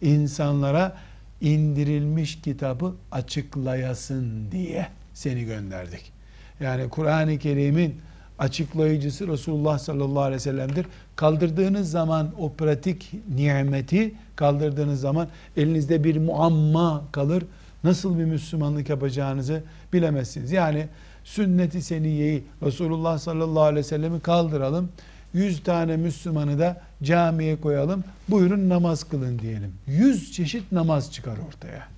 İnsanlara 0.01 0.97
indirilmiş 1.41 2.41
kitabı 2.41 2.93
açıklayasın 3.12 4.51
diye 4.51 4.88
seni 5.13 5.45
gönderdik. 5.45 6.12
Yani 6.60 6.89
Kur'an-ı 6.89 7.38
Kerim'in 7.38 8.01
açıklayıcısı 8.38 9.29
Resulullah 9.29 9.79
sallallahu 9.79 10.22
aleyhi 10.22 10.37
ve 10.37 10.40
sellem'dir. 10.40 10.87
Kaldırdığınız 11.16 11.90
zaman 11.90 12.31
o 12.38 12.53
pratik 12.53 13.12
nimeti 13.35 14.14
kaldırdığınız 14.37 15.01
zaman 15.01 15.29
elinizde 15.57 16.05
bir 16.05 16.16
muamma 16.16 17.05
kalır. 17.12 17.44
Nasıl 17.85 18.18
bir 18.18 18.24
Müslümanlık 18.24 18.88
yapacağınızı 18.88 19.62
bilemezsiniz. 19.92 20.53
Yani 20.53 20.87
sünneti 21.24 21.83
seniyeyi 21.83 22.44
Resulullah 22.62 23.18
sallallahu 23.18 23.62
aleyhi 23.62 23.79
ve 23.79 23.88
sellemi 23.88 24.20
kaldıralım. 24.20 24.88
Yüz 25.35 25.62
tane 25.62 25.96
Müslümanı 25.96 26.59
da 26.59 26.81
camiye 27.03 27.61
koyalım. 27.61 28.05
Buyurun 28.29 28.68
namaz 28.68 29.05
kılın 29.05 29.38
diyelim. 29.38 29.74
Yüz 29.87 30.33
çeşit 30.33 30.72
namaz 30.72 31.12
çıkar 31.12 31.37
ortaya. 31.48 31.88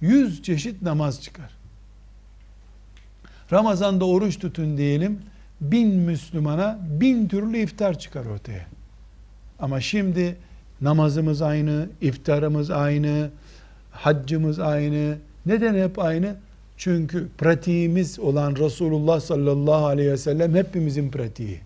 Yüz 0.00 0.42
çeşit 0.42 0.82
namaz 0.82 1.22
çıkar. 1.22 1.55
Ramazan'da 3.52 4.04
oruç 4.04 4.38
tutun 4.38 4.76
diyelim. 4.76 5.18
Bin 5.60 5.88
Müslümana 5.88 6.78
bin 7.00 7.28
türlü 7.28 7.58
iftar 7.58 7.98
çıkar 7.98 8.26
ortaya. 8.26 8.66
Ama 9.58 9.80
şimdi 9.80 10.36
namazımız 10.80 11.42
aynı, 11.42 11.88
iftarımız 12.00 12.70
aynı, 12.70 13.30
haccımız 13.90 14.58
aynı. 14.58 15.18
Neden 15.46 15.74
hep 15.74 15.98
aynı? 15.98 16.36
Çünkü 16.76 17.28
pratiğimiz 17.38 18.18
olan 18.18 18.56
Resulullah 18.56 19.20
sallallahu 19.20 19.86
aleyhi 19.86 20.10
ve 20.10 20.16
sellem 20.16 20.54
hepimizin 20.54 21.10
pratiği. 21.10 21.60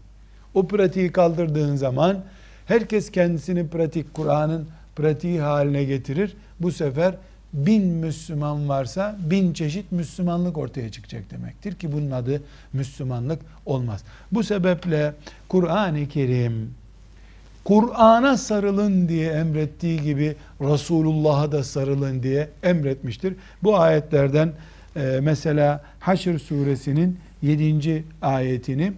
O 0.55 0.69
pratiği 0.69 1.13
kaldırdığın 1.13 1.77
zaman 1.77 2.25
herkes 2.67 3.11
kendisini 3.11 3.69
pratik, 3.69 4.15
Kur'an'ın 4.15 4.69
pratiği 4.97 5.41
haline 5.41 5.85
getirir. 5.85 6.37
Bu 6.61 6.73
sefer 6.73 7.15
bin 7.54 7.84
Müslüman 7.84 8.70
varsa 8.70 9.18
bin 9.20 9.54
çeşit 9.54 9.92
Müslümanlık 9.92 10.58
ortaya 10.58 10.92
çıkacak 10.92 11.32
demektir 11.32 11.76
ki 11.76 11.94
bunun 11.94 12.12
adı 12.12 12.42
Müslümanlık 12.74 13.42
olmaz. 13.66 14.04
Bu 14.32 14.44
sebeple 14.44 15.14
Kur'an-ı 15.48 16.08
Kerim 16.08 16.74
Kur'an'a 17.64 18.38
sarılın 18.38 19.10
diye 19.10 19.32
emrettiği 19.32 20.02
gibi 20.02 20.36
Resulullah'a 20.62 21.52
da 21.52 21.64
sarılın 21.64 22.24
diye 22.24 22.50
emretmiştir. 22.64 23.36
Bu 23.64 23.78
ayetlerden 23.78 24.52
e, 24.96 25.20
mesela 25.22 25.84
Haşr 26.00 26.40
suresinin 26.40 27.20
7. 27.42 28.04
ayetini 28.22 28.94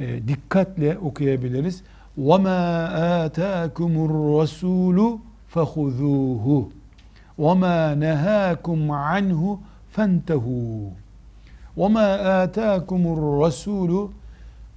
e, 0.00 0.28
dikkatle 0.28 0.98
okuyabiliriz. 0.98 1.82
وَمَا 2.18 2.62
آتَاكُمُ 3.26 3.92
الرَّسُولُ 4.08 5.18
فَخُذُوهُ 5.54 6.64
وَمَا 7.38 7.78
نَهَاكُمْ 8.04 8.80
عَنْهُ 8.90 9.58
فَانْتَهُوا 9.96 10.90
وَمَا 11.80 12.08
آتَاكُمُ 12.42 13.02
الرَّسُولُ 13.14 14.08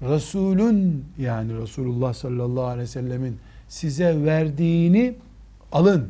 Resulün 0.02 1.06
yani 1.17 1.62
Resulullah 1.62 2.13
sallallahu 2.13 2.63
aleyhi 2.63 2.82
ve 2.82 2.88
sellemin 2.88 3.38
size 3.67 4.24
verdiğini 4.26 5.15
alın. 5.72 6.10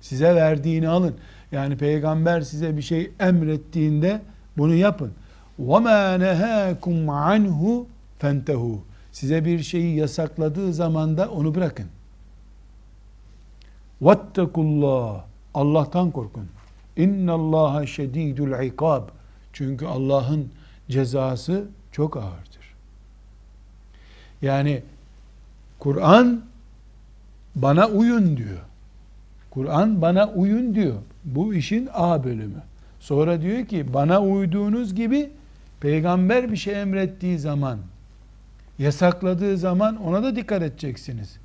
Size 0.00 0.34
verdiğini 0.34 0.88
alın. 0.88 1.14
Yani 1.52 1.76
peygamber 1.76 2.40
size 2.40 2.76
bir 2.76 2.82
şey 2.82 3.10
emrettiğinde 3.20 4.20
bunu 4.56 4.74
yapın. 4.74 5.12
وَمَا 5.60 6.18
نَهَاكُمْ 6.24 7.06
عَنْهُ 7.06 7.84
فَانْتَهُ 8.20 8.76
Size 9.12 9.44
bir 9.44 9.58
şeyi 9.62 9.96
yasakladığı 9.96 10.72
zaman 10.72 11.16
da 11.16 11.30
onu 11.30 11.54
bırakın. 11.54 11.86
Vettekullah. 14.01 15.23
Allah'tan 15.53 16.11
korkun. 16.11 16.47
İnnallaha 16.97 17.85
şedidul 17.85 18.63
ikab. 18.63 19.03
Çünkü 19.53 19.85
Allah'ın 19.85 20.49
cezası 20.89 21.65
çok 21.91 22.17
ağırdır. 22.17 22.75
Yani 24.41 24.83
Kur'an 25.79 26.41
bana 27.55 27.87
uyun 27.87 28.37
diyor. 28.37 28.59
Kur'an 29.51 30.01
bana 30.01 30.27
uyun 30.27 30.75
diyor. 30.75 30.95
Bu 31.25 31.53
işin 31.53 31.89
A 31.93 32.23
bölümü. 32.23 32.63
Sonra 32.99 33.41
diyor 33.41 33.65
ki 33.65 33.93
bana 33.93 34.21
uyduğunuz 34.21 34.95
gibi 34.95 35.29
peygamber 35.79 36.51
bir 36.51 36.57
şey 36.57 36.81
emrettiği 36.81 37.39
zaman, 37.39 37.79
yasakladığı 38.79 39.57
zaman 39.57 39.95
ona 40.03 40.23
da 40.23 40.35
dikkat 40.35 40.61
edeceksiniz. 40.61 41.37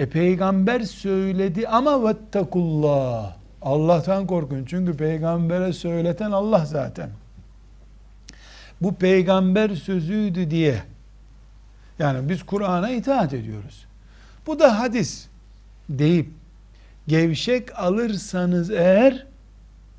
E 0.00 0.06
peygamber 0.08 0.80
söyledi 0.80 1.68
ama 1.68 2.08
vettakullah. 2.08 3.36
Allah'tan 3.62 4.26
korkun. 4.26 4.64
Çünkü 4.64 4.96
peygambere 4.96 5.72
söyleten 5.72 6.30
Allah 6.30 6.64
zaten. 6.64 7.10
Bu 8.80 8.94
peygamber 8.94 9.74
sözüydü 9.74 10.50
diye. 10.50 10.82
Yani 11.98 12.28
biz 12.28 12.42
Kur'an'a 12.42 12.90
itaat 12.90 13.34
ediyoruz. 13.34 13.86
Bu 14.46 14.58
da 14.58 14.78
hadis 14.78 15.28
deyip 15.88 16.28
gevşek 17.08 17.78
alırsanız 17.78 18.70
eğer 18.70 19.26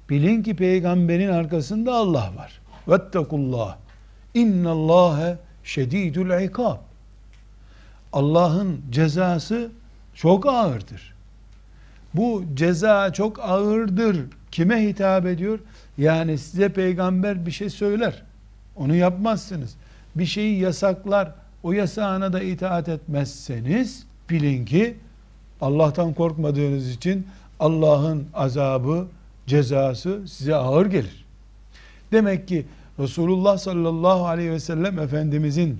bilin 0.09 0.43
ki 0.43 0.55
peygamberin 0.55 1.29
arkasında 1.29 1.93
Allah 1.93 2.31
var. 2.37 2.61
Vettakullah. 2.87 3.77
İnnallâhe 4.33 5.37
şedîdül 5.63 6.43
ikab. 6.43 6.77
Allah'ın 8.13 8.81
cezası 8.89 9.71
çok 10.15 10.45
ağırdır. 10.45 11.13
Bu 12.13 12.43
ceza 12.53 13.13
çok 13.13 13.39
ağırdır. 13.39 14.25
Kime 14.51 14.87
hitap 14.87 15.25
ediyor? 15.25 15.59
Yani 15.97 16.37
size 16.37 16.69
peygamber 16.69 17.45
bir 17.45 17.51
şey 17.51 17.69
söyler. 17.69 18.23
Onu 18.75 18.95
yapmazsınız. 18.95 19.75
Bir 20.15 20.25
şeyi 20.25 20.59
yasaklar. 20.59 21.31
O 21.63 21.71
yasağına 21.71 22.33
da 22.33 22.41
itaat 22.41 22.89
etmezseniz 22.89 24.05
bilin 24.29 24.65
ki 24.65 24.97
Allah'tan 25.61 26.13
korkmadığınız 26.13 26.89
için 26.89 27.27
Allah'ın 27.59 28.27
azabı, 28.33 29.07
cezası 29.47 30.27
size 30.27 30.55
ağır 30.55 30.85
gelir. 30.85 31.25
Demek 32.11 32.47
ki 32.47 32.65
Resulullah 32.99 33.57
sallallahu 33.57 34.27
aleyhi 34.27 34.51
ve 34.51 34.59
sellem 34.59 34.99
Efendimizin 34.99 35.79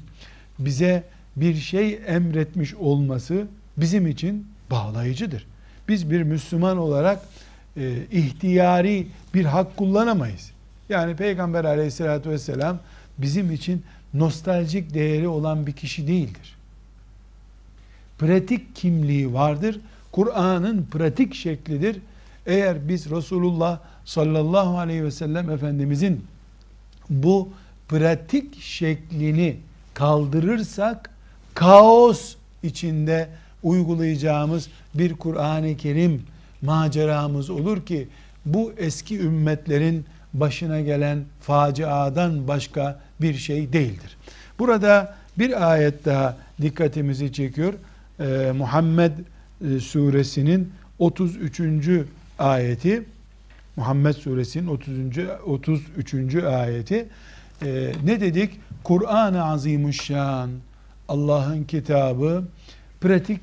bize 0.59 1.03
bir 1.35 1.55
şey 1.55 1.99
emretmiş 2.07 2.75
olması 2.75 3.47
bizim 3.77 4.07
için 4.07 4.47
bağlayıcıdır. 4.71 5.47
Biz 5.87 6.11
bir 6.11 6.23
Müslüman 6.23 6.77
olarak 6.77 7.21
e, 7.77 7.95
ihtiyari 8.11 9.07
bir 9.33 9.45
hak 9.45 9.77
kullanamayız. 9.77 10.51
Yani 10.89 11.15
Peygamber 11.15 11.65
aleyhissalatü 11.65 12.29
vesselam 12.29 12.79
bizim 13.17 13.51
için 13.51 13.83
nostaljik 14.13 14.93
değeri 14.93 15.27
olan 15.27 15.67
bir 15.67 15.71
kişi 15.71 16.07
değildir. 16.07 16.55
Pratik 18.19 18.75
kimliği 18.75 19.33
vardır. 19.33 19.79
Kur'an'ın 20.11 20.87
pratik 20.91 21.35
şeklidir. 21.35 21.97
Eğer 22.45 22.89
biz 22.89 23.09
Resulullah 23.11 23.79
sallallahu 24.05 24.77
aleyhi 24.77 25.03
ve 25.03 25.11
sellem 25.11 25.49
Efendimizin 25.49 26.25
bu 27.09 27.49
pratik 27.87 28.61
şeklini 28.61 29.57
kaldırırsak 29.93 31.09
kaos 31.53 32.35
içinde 32.63 33.29
uygulayacağımız 33.63 34.67
bir 34.93 35.13
Kur'an-ı 35.13 35.77
Kerim 35.77 36.23
maceramız 36.61 37.49
olur 37.49 37.85
ki 37.85 38.07
bu 38.45 38.73
eski 38.77 39.19
ümmetlerin 39.19 40.05
başına 40.33 40.81
gelen 40.81 41.23
faciadan 41.41 42.47
başka 42.47 42.99
bir 43.21 43.33
şey 43.33 43.73
değildir. 43.73 44.17
Burada 44.59 45.15
bir 45.39 45.71
ayet 45.71 46.05
daha 46.05 46.37
dikkatimizi 46.61 47.33
çekiyor. 47.33 47.73
Ee, 48.19 48.51
Muhammed 48.57 49.11
e, 49.75 49.79
suresinin 49.79 50.71
33. 50.99 51.89
ayeti 52.39 53.03
Muhammed 53.75 54.13
suresinin 54.13 54.67
30. 54.67 54.93
33. 55.45 56.35
ayeti 56.35 57.07
ee, 57.65 57.91
ne 58.03 58.21
dedik? 58.21 58.59
Kur'an-ı 58.83 59.43
Azimuşşan 59.45 60.49
Allah'ın 61.07 61.63
kitabı 61.63 62.43
pratik 63.01 63.41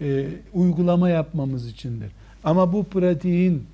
e, 0.00 0.28
uygulama 0.52 1.08
yapmamız 1.08 1.68
içindir. 1.68 2.10
Ama 2.44 2.72
bu 2.72 2.84
pratiğin 2.84 3.66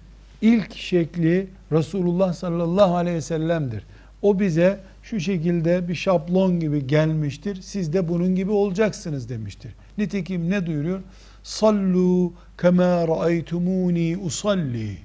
ilk 0.42 0.76
şekli 0.76 1.48
Resulullah 1.72 2.32
sallallahu 2.32 2.96
aleyhi 2.96 3.16
ve 3.16 3.20
sellem'dir. 3.20 3.84
O 4.22 4.40
bize 4.40 4.80
şu 5.02 5.20
şekilde 5.20 5.88
bir 5.88 5.94
şablon 5.94 6.60
gibi 6.60 6.86
gelmiştir. 6.86 7.62
Siz 7.62 7.92
de 7.92 8.08
bunun 8.08 8.34
gibi 8.34 8.50
olacaksınız 8.50 9.28
demiştir. 9.28 9.72
Nitekim 9.98 10.50
ne 10.50 10.66
duyuruyor? 10.66 11.00
Sallu 11.42 12.32
kema 12.60 13.08
ra'aytumuni 13.08 14.16
usalli. 14.16 14.98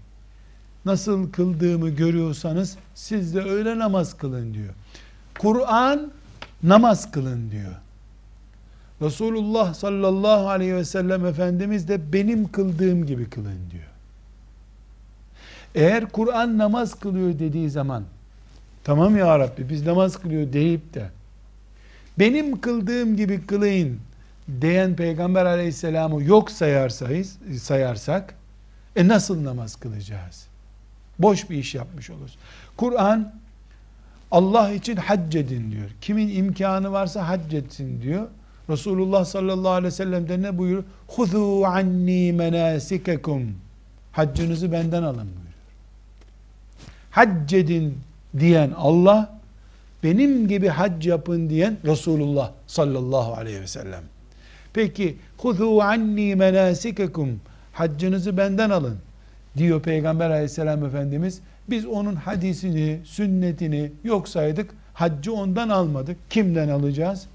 Nasıl 0.85 1.31
kıldığımı 1.31 1.89
görüyorsanız 1.89 2.77
siz 2.95 3.35
de 3.35 3.41
öyle 3.41 3.79
namaz 3.79 4.17
kılın 4.17 4.53
diyor. 4.53 4.73
Kur'an 5.39 6.11
namaz 6.63 7.11
kılın 7.11 7.51
diyor. 7.51 7.75
Resulullah 9.01 9.73
sallallahu 9.73 10.49
aleyhi 10.49 10.75
ve 10.75 10.86
sellem 10.86 11.25
Efendimiz 11.25 11.88
de 11.88 12.13
benim 12.13 12.51
kıldığım 12.51 13.05
gibi 13.05 13.29
kılın 13.29 13.60
diyor. 13.71 13.83
Eğer 15.75 16.10
Kur'an 16.10 16.57
namaz 16.57 16.99
kılıyor 16.99 17.39
dediği 17.39 17.69
zaman 17.69 18.03
tamam 18.83 19.17
ya 19.17 19.39
Rabbi 19.39 19.69
biz 19.69 19.86
namaz 19.86 20.17
kılıyor 20.17 20.53
deyip 20.53 20.93
de 20.93 21.10
benim 22.19 22.62
kıldığım 22.62 23.17
gibi 23.17 23.45
kılayın 23.45 23.99
diyen 24.62 24.95
Peygamber 24.95 25.45
aleyhisselamı 25.45 26.23
yok 26.23 26.51
sayarsayız, 26.51 27.38
sayarsak 27.62 28.36
e 28.95 29.07
nasıl 29.07 29.43
namaz 29.43 29.75
kılacağız? 29.75 30.47
Boş 31.19 31.49
bir 31.49 31.57
iş 31.57 31.75
yapmış 31.75 32.10
oluruz. 32.10 32.38
Kur'an 32.77 33.33
Allah 34.31 34.71
için 34.71 34.95
hac 34.95 35.36
edin 35.36 35.71
diyor. 35.71 35.89
Kimin 36.01 36.29
imkanı 36.29 36.91
varsa 36.91 37.27
hac 37.27 37.53
etsin 37.53 38.01
diyor. 38.01 38.27
Resulullah 38.69 39.25
sallallahu 39.25 39.71
aleyhi 39.71 39.86
ve 39.86 39.91
sellem 39.91 40.30
de 40.30 40.41
ne 40.41 40.58
buyuruyor? 40.58 40.84
Huzu 41.08 41.63
anni 41.65 42.34
menasikekum. 42.34 43.41
Haccınızı 44.12 44.71
benden 44.71 45.03
alın 45.03 45.27
buyuruyor. 45.27 45.47
Hac 47.12 47.53
edin 47.53 47.97
diyen 48.39 48.71
Allah, 48.77 49.39
benim 50.03 50.47
gibi 50.47 50.67
hac 50.67 51.08
yapın 51.08 51.49
diyen 51.49 51.77
Resulullah 51.86 52.51
sallallahu 52.67 53.34
aleyhi 53.34 53.62
ve 53.62 53.67
sellem. 53.67 54.03
Peki, 54.73 55.17
huzu 55.38 55.80
anni 55.80 56.36
menasikekum. 56.36 57.39
Haccınızı 57.73 58.38
benden 58.38 58.69
alın 58.69 58.97
diyor 59.58 59.82
Peygamber 59.82 60.30
aleyhisselam 60.30 60.86
Efendimiz. 60.86 61.39
Biz 61.69 61.86
onun 61.86 62.15
hadisini, 62.15 62.99
sünnetini 63.06 63.91
yok 64.03 64.30
saydık. 64.30 64.69
Haccı 64.93 65.34
ondan 65.34 65.69
almadık. 65.69 66.17
Kimden 66.30 66.69
alacağız? 66.69 67.27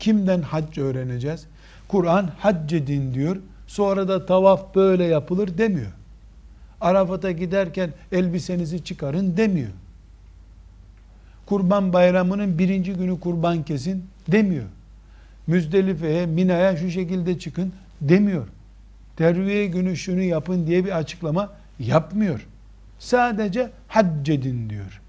Kimden 0.00 0.42
hac 0.42 0.78
öğreneceğiz? 0.78 1.46
Kur'an 1.88 2.30
hac 2.38 2.72
edin 2.72 3.14
diyor. 3.14 3.36
Sonra 3.66 4.08
da 4.08 4.26
tavaf 4.26 4.74
böyle 4.74 5.04
yapılır 5.04 5.58
demiyor. 5.58 5.92
Arafat'a 6.80 7.30
giderken 7.30 7.90
elbisenizi 8.12 8.84
çıkarın 8.84 9.36
demiyor. 9.36 9.70
Kurban 11.46 11.92
bayramının 11.92 12.58
birinci 12.58 12.92
günü 12.92 13.20
kurban 13.20 13.62
kesin 13.62 14.04
demiyor. 14.28 14.64
Müzdelife'ye, 15.46 16.26
Mina'ya 16.26 16.76
şu 16.76 16.90
şekilde 16.90 17.38
çıkın 17.38 17.72
demiyor. 18.00 18.46
Terviye 19.16 19.66
günü 19.66 19.96
şunu 19.96 20.20
yapın 20.20 20.66
diye 20.66 20.84
bir 20.84 20.98
açıklama 20.98 21.52
yapmıyor. 21.78 22.46
Sadece 22.98 23.70
hac 23.88 24.28
edin 24.28 24.70
diyor. 24.70 24.99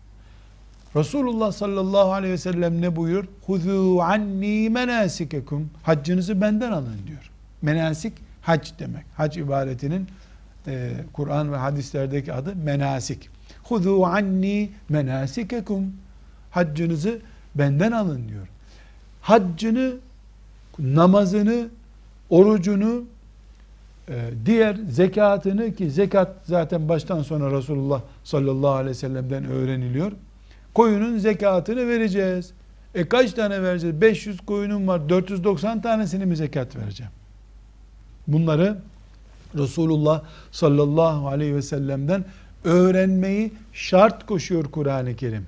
Resulullah 0.96 1.52
sallallahu 1.52 2.14
aleyhi 2.14 2.34
ve 2.34 2.38
sellem 2.38 2.82
ne 2.82 2.96
buyuruyor? 2.96 3.26
Huzu 3.46 4.00
anni 4.00 4.70
menasikekum. 4.70 5.70
Haccınızı 5.84 6.42
benden 6.42 6.72
alın 6.72 6.98
diyor. 7.08 7.32
Menasik 7.62 8.14
hac 8.42 8.70
demek. 8.80 9.06
Hac 9.18 9.38
ibaretinin 9.38 10.08
e, 10.68 10.92
Kur'an 11.14 11.52
ve 11.52 11.56
hadislerdeki 11.56 12.34
adı 12.34 12.56
menasik. 12.56 13.30
Huzu 13.64 14.04
anni 14.04 14.70
menasikekum. 14.90 15.94
Haccınızı 16.52 17.20
benden 17.56 17.92
alın 17.92 18.30
diyor. 18.30 18.48
Haccını, 19.22 19.94
namazını, 20.80 21.68
orucunu, 22.30 23.04
e, 24.10 24.30
diğer 24.46 24.76
zekatını 24.90 25.76
ki 25.76 25.92
zekat 25.92 26.36
zaten 26.44 26.90
baştan 26.90 27.22
sona 27.24 27.52
Resulullah 27.52 28.02
sallallahu 28.24 28.72
aleyhi 28.72 28.90
ve 28.90 28.94
sellem'den 28.94 29.46
öğreniliyor 29.46 30.12
koyunun 30.74 31.18
zekatını 31.18 31.88
vereceğiz. 31.88 32.52
E 32.96 33.10
kaç 33.10 33.34
tane 33.34 33.64
vereceğiz? 33.64 34.02
500 34.02 34.42
koyunum 34.42 34.88
var. 34.88 35.10
490 35.10 35.82
tanesini 35.82 36.26
mi 36.26 36.36
zekat 36.36 36.76
vereceğim? 36.76 37.12
Bunları 38.28 38.78
Resulullah 39.58 40.24
sallallahu 40.52 41.28
aleyhi 41.28 41.56
ve 41.56 41.62
sellem'den 41.62 42.26
öğrenmeyi 42.64 43.52
şart 43.74 44.26
koşuyor 44.26 44.66
Kur'an-ı 44.66 45.16
Kerim. 45.16 45.46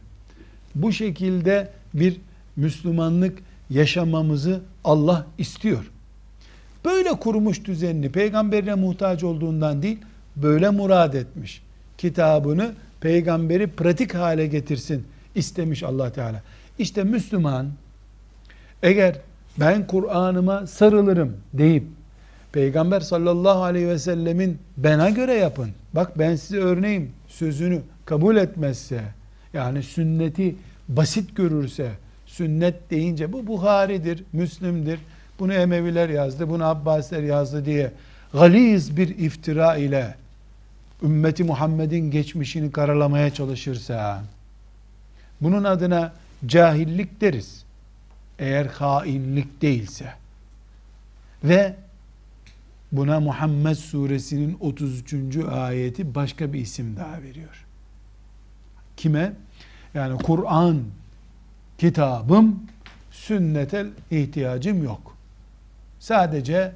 Bu 0.75 0.91
şekilde 0.91 1.69
bir 1.93 2.17
Müslümanlık 2.55 3.39
yaşamamızı 3.69 4.61
Allah 4.83 5.25
istiyor. 5.37 5.91
Böyle 6.85 7.09
kurmuş 7.09 7.65
düzenini 7.65 8.11
peygamberine 8.11 8.75
muhtaç 8.75 9.23
olduğundan 9.23 9.81
değil, 9.81 9.97
böyle 10.35 10.69
murad 10.69 11.13
etmiş. 11.13 11.61
Kitabını 11.97 12.71
peygamberi 13.01 13.67
pratik 13.67 14.15
hale 14.15 14.47
getirsin 14.47 15.05
istemiş 15.35 15.83
Allah 15.83 16.11
Teala. 16.11 16.41
İşte 16.79 17.03
Müslüman 17.03 17.69
eğer 18.83 19.15
ben 19.57 19.87
Kur'an'ıma 19.87 20.67
sarılırım 20.67 21.37
deyip 21.53 21.83
Peygamber 22.51 22.99
sallallahu 22.99 23.63
aleyhi 23.63 23.87
ve 23.87 23.99
sellemin 23.99 24.57
bana 24.77 25.09
göre 25.09 25.33
yapın. 25.33 25.69
Bak 25.93 26.19
ben 26.19 26.35
size 26.35 26.57
örneğim 26.57 27.11
sözünü 27.27 27.81
kabul 28.05 28.35
etmezse 28.35 29.01
yani 29.53 29.83
sünneti 29.83 30.55
basit 30.89 31.35
görürse 31.35 31.91
sünnet 32.25 32.91
deyince 32.91 33.33
bu 33.33 33.47
Buhari'dir, 33.47 34.23
Müslim'dir. 34.33 34.99
Bunu 35.39 35.53
Emeviler 35.53 36.09
yazdı, 36.09 36.49
bunu 36.49 36.65
Abbasiler 36.65 37.23
yazdı 37.23 37.65
diye 37.65 37.91
galiz 38.33 38.97
bir 38.97 39.17
iftira 39.17 39.75
ile 39.75 40.15
ümmeti 41.03 41.43
Muhammed'in 41.43 42.11
geçmişini 42.11 42.71
karalamaya 42.71 43.29
çalışırsa 43.33 44.23
bunun 45.43 45.63
adına 45.63 46.13
cahillik 46.45 47.21
deriz. 47.21 47.63
Eğer 48.39 48.65
hainlik 48.65 49.61
değilse 49.61 50.13
ve 51.43 51.75
buna 52.91 53.19
Muhammed 53.19 53.75
suresinin 53.75 54.57
33. 54.59 55.35
ayeti 55.51 56.15
başka 56.15 56.53
bir 56.53 56.59
isim 56.59 56.97
daha 56.97 57.21
veriyor. 57.21 57.65
Kime? 58.97 59.33
Yani 59.93 60.17
Kur'an 60.17 60.81
kitabım 61.77 62.63
sünnete 63.11 63.85
ihtiyacım 64.11 64.83
yok. 64.83 65.17
Sadece 65.99 66.71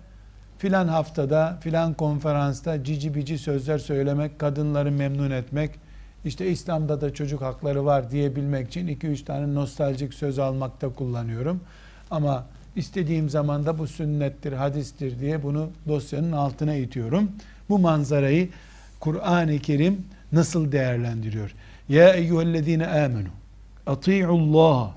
filan 0.58 0.88
haftada 0.88 1.58
filan 1.62 1.93
konferansta 1.93 2.84
cici 2.84 3.15
bici 3.15 3.38
sözler 3.38 3.77
söylemek, 3.77 4.39
kadınları 4.39 4.91
memnun 4.91 5.32
etmek, 5.32 5.71
işte 6.25 6.47
İslam'da 6.47 7.01
da 7.01 7.13
çocuk 7.13 7.41
hakları 7.41 7.86
var 7.86 8.12
diyebilmek 8.12 8.67
için 8.67 8.88
2-3 8.88 9.25
tane 9.25 9.56
nostaljik 9.56 10.13
söz 10.13 10.39
almakta 10.39 10.89
kullanıyorum. 10.89 11.62
Ama 12.12 12.45
istediğim 12.75 13.30
zaman 13.30 13.65
da 13.65 13.80
bu 13.80 13.88
sünnettir, 13.88 14.53
hadistir 14.53 15.19
diye 15.19 15.43
bunu 15.43 15.69
dosyanın 15.88 16.32
altına 16.32 16.75
itiyorum. 16.75 17.32
Bu 17.69 17.80
manzarayı 17.80 18.49
Kur'an-ı 18.99 19.60
Kerim 19.60 20.06
nasıl 20.32 20.71
değerlendiriyor? 20.71 21.53
Ya 21.89 22.13
eyyühellezine 22.13 22.88
amenu 22.88 23.30
ati'ullah 23.86 24.91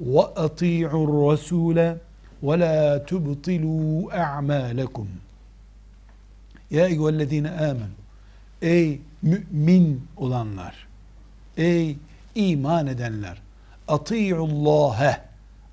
ve 0.00 0.20
ati'ur 0.20 1.30
rasule 1.30 1.96
ve 2.42 2.60
la 2.60 3.04
tubtilu 3.06 4.10
a'malekum. 4.10 5.08
Ya 6.70 6.86
eyyühellezine 6.86 7.50
amenu 7.50 7.98
Ey 8.62 9.00
mümin 9.22 10.08
olanlar, 10.16 10.86
ey 11.56 11.96
iman 12.34 12.86
edenler, 12.86 13.42
ati'ullâhe, 13.88 15.20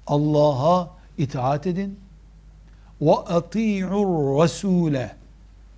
Allah'a 0.08 0.90
itaat 1.18 1.68
edin, 1.68 2.00
ve 3.02 3.12
ati'ur 3.12 4.40
rasule, 4.42 5.16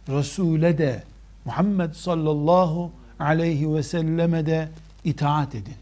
Resul'e 0.09 0.77
de, 0.77 1.03
Muhammed 1.45 1.93
sallallahu 1.93 2.91
aleyhi 3.19 3.73
ve 3.73 3.83
selleme 3.83 4.45
de 4.45 4.69
itaat 5.03 5.55
edin. 5.55 5.75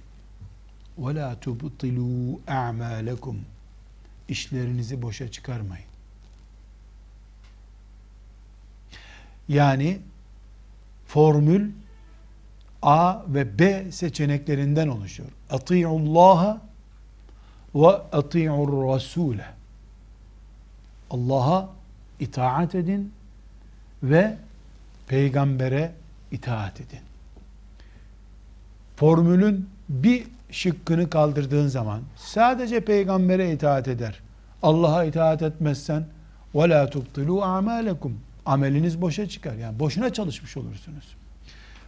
Ve 0.97 1.15
la 1.15 1.33
tubtilû 1.41 2.37
a'mâlekum. 2.47 3.37
İşlerinizi 4.29 5.01
boşa 5.01 5.31
çıkarmayın. 5.31 5.85
Yani 9.47 9.99
formül 11.07 11.71
A 12.81 13.21
ve 13.27 13.59
B 13.59 13.91
seçeneklerinden 13.91 14.87
oluşuyor. 14.87 15.29
Ati'ullaha 15.49 16.61
ve 17.75 17.87
ati'ur 17.87 18.93
rasule. 18.93 19.45
Allah'a 21.09 21.69
itaat 22.19 22.75
edin 22.75 23.13
ve 24.03 24.37
peygambere 25.07 25.91
itaat 26.31 26.81
edin. 26.81 26.99
Formülün 28.95 29.69
bir 29.89 30.27
şıkkını 30.51 31.09
kaldırdığın 31.09 31.67
zaman 31.67 32.01
sadece 32.15 32.79
peygambere 32.79 33.51
itaat 33.51 33.87
eder. 33.87 34.19
Allah'a 34.63 35.03
itaat 35.03 35.41
etmezsen 35.41 36.05
la 36.55 36.89
tubtilu 36.89 37.43
a'malekum 37.43 38.19
ameliniz 38.45 39.01
boşa 39.01 39.29
çıkar. 39.29 39.55
Yani 39.55 39.79
boşuna 39.79 40.13
çalışmış 40.13 40.57
olursunuz. 40.57 41.15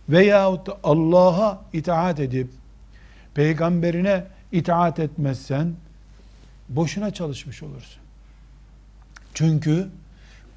Veyahut 0.10 0.70
Allah'a 0.84 1.62
itaat 1.74 2.20
edip 2.20 2.50
peygamberine 3.34 4.24
itaat 4.52 5.00
etmezsen 5.00 5.74
boşuna 6.70 7.14
çalışmış 7.14 7.64
olursun. 7.64 8.02
Çünkü 9.34 9.88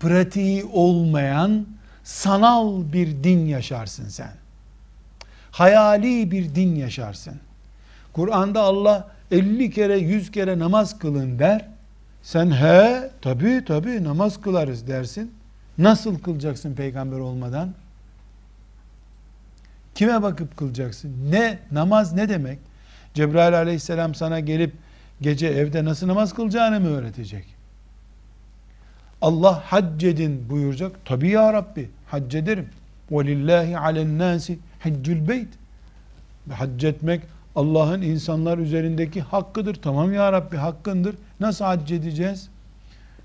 pratiği 0.00 0.64
olmayan 0.64 1.66
sanal 2.04 2.92
bir 2.92 3.24
din 3.24 3.46
yaşarsın 3.46 4.08
sen. 4.08 4.32
Hayali 5.50 6.30
bir 6.30 6.54
din 6.54 6.76
yaşarsın. 6.76 7.40
Kur'an'da 8.12 8.60
Allah 8.60 9.08
50 9.30 9.70
kere 9.70 9.98
100 9.98 10.30
kere 10.30 10.58
namaz 10.58 10.98
kılın 10.98 11.38
der. 11.38 11.68
Sen 12.22 12.50
he 12.50 13.10
tabi 13.22 13.64
tabi 13.64 14.04
namaz 14.04 14.40
kılarız 14.40 14.88
dersin. 14.88 15.32
Nasıl 15.77 16.19
kılacaksın 16.19 16.73
peygamber 16.73 17.19
olmadan? 17.19 17.73
Kime 19.95 20.21
bakıp 20.21 20.57
kılacaksın? 20.57 21.31
Ne 21.31 21.59
namaz 21.71 22.13
ne 22.13 22.29
demek? 22.29 22.59
Cebrail 23.13 23.57
aleyhisselam 23.57 24.15
sana 24.15 24.39
gelip 24.39 24.73
gece 25.21 25.47
evde 25.47 25.85
nasıl 25.85 26.07
namaz 26.07 26.33
kılacağını 26.33 26.79
mı 26.79 26.87
öğretecek? 26.87 27.45
Allah 29.21 29.63
hac 29.65 30.03
edin 30.03 30.49
buyuracak. 30.49 31.05
Tabi 31.05 31.29
ya 31.29 31.53
Rabbi 31.53 31.89
hac 32.07 32.35
ederim. 32.35 32.69
وَلِلَّهِ 33.11 33.75
عَلَى 33.75 34.01
النَّاسِ 34.07 34.55
حَجُّ 34.83 35.03
الْبَيْتِ 35.03 35.47
Hac 36.51 36.83
etmek 36.83 37.21
Allah'ın 37.55 38.01
insanlar 38.01 38.57
üzerindeki 38.57 39.21
hakkıdır. 39.21 39.75
Tamam 39.75 40.13
ya 40.13 40.31
Rabbi 40.31 40.57
hakkındır. 40.57 41.15
Nasıl 41.39 41.65
hac 41.65 41.91
edeceğiz? 41.91 42.49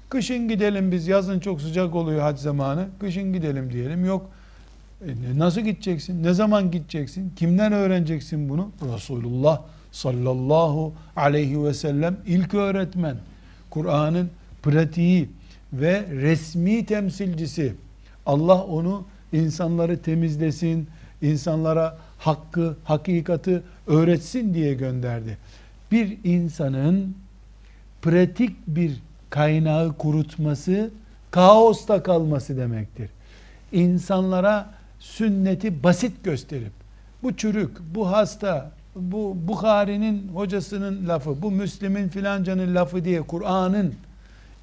Kışın 0.09 0.47
gidelim 0.47 0.91
biz 0.91 1.07
yazın 1.07 1.39
çok 1.39 1.61
sıcak 1.61 1.95
oluyor 1.95 2.21
hac 2.21 2.39
zamanı. 2.39 2.87
Kışın 2.99 3.33
gidelim 3.33 3.73
diyelim. 3.73 4.05
Yok 4.05 4.29
e, 5.01 5.39
nasıl 5.39 5.61
gideceksin? 5.61 6.23
Ne 6.23 6.33
zaman 6.33 6.71
gideceksin? 6.71 7.33
Kimden 7.35 7.73
öğreneceksin 7.73 8.49
bunu? 8.49 8.71
Resulullah 8.93 9.61
sallallahu 9.91 10.93
aleyhi 11.15 11.63
ve 11.63 11.73
sellem 11.73 12.17
ilk 12.27 12.53
öğretmen. 12.53 13.17
Kur'an'ın 13.69 14.29
pratiği 14.63 15.29
ve 15.73 16.05
resmi 16.11 16.85
temsilcisi. 16.85 17.73
Allah 18.25 18.63
onu 18.63 19.05
insanları 19.33 20.01
temizlesin, 20.01 20.87
insanlara 21.21 21.97
hakkı, 22.19 22.77
hakikati 22.83 23.61
öğretsin 23.87 24.53
diye 24.53 24.73
gönderdi. 24.73 25.37
Bir 25.91 26.17
insanın 26.23 27.15
pratik 28.01 28.67
bir 28.67 28.91
kaynağı 29.29 29.97
kurutması, 29.97 30.89
kaosta 31.31 32.03
kalması 32.03 32.57
demektir. 32.57 33.09
İnsanlara 33.71 34.69
sünneti 34.99 35.83
basit 35.83 36.23
gösterip, 36.23 36.71
bu 37.23 37.37
çürük, 37.37 37.77
bu 37.95 38.11
hasta, 38.11 38.71
bu 38.95 39.37
Bukhari'nin 39.47 40.27
hocasının 40.33 41.07
lafı, 41.07 41.41
bu 41.41 41.51
Müslim'in 41.51 42.09
filancanın 42.09 42.75
lafı 42.75 43.05
diye 43.05 43.21
Kur'an'ın 43.21 43.93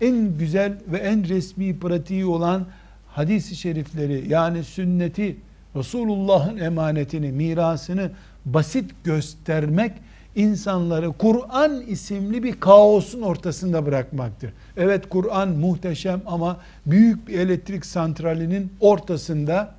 en 0.01 0.38
güzel 0.38 0.72
ve 0.92 0.98
en 0.98 1.29
resmi 1.29 1.79
pratiği 1.79 2.27
olan 2.27 2.66
hadis-i 3.09 3.57
şerifleri 3.57 4.25
yani 4.29 4.64
sünneti 4.64 5.37
Resulullah'ın 5.77 6.59
emanetini, 6.59 7.33
mirasını 7.33 8.11
basit 8.44 8.90
göstermek 9.05 9.92
insanları 10.37 11.12
Kur'an 11.12 11.81
isimli 11.81 12.42
bir 12.42 12.61
kaosun 12.61 13.23
ortasında 13.23 13.87
bırakmaktır. 13.87 14.53
Evet 14.77 15.09
Kur'an 15.09 15.49
muhteşem 15.49 16.23
ama 16.27 16.57
büyük 16.87 17.29
bir 17.29 17.38
elektrik 17.38 17.87
santralinin 17.87 18.73
ortasında 18.81 19.75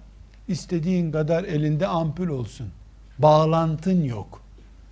istediğin 0.47 1.11
kadar 1.11 1.43
elinde 1.43 1.87
ampul 1.87 2.27
olsun. 2.27 2.67
Bağlantın 3.19 4.03
yok. 4.03 4.41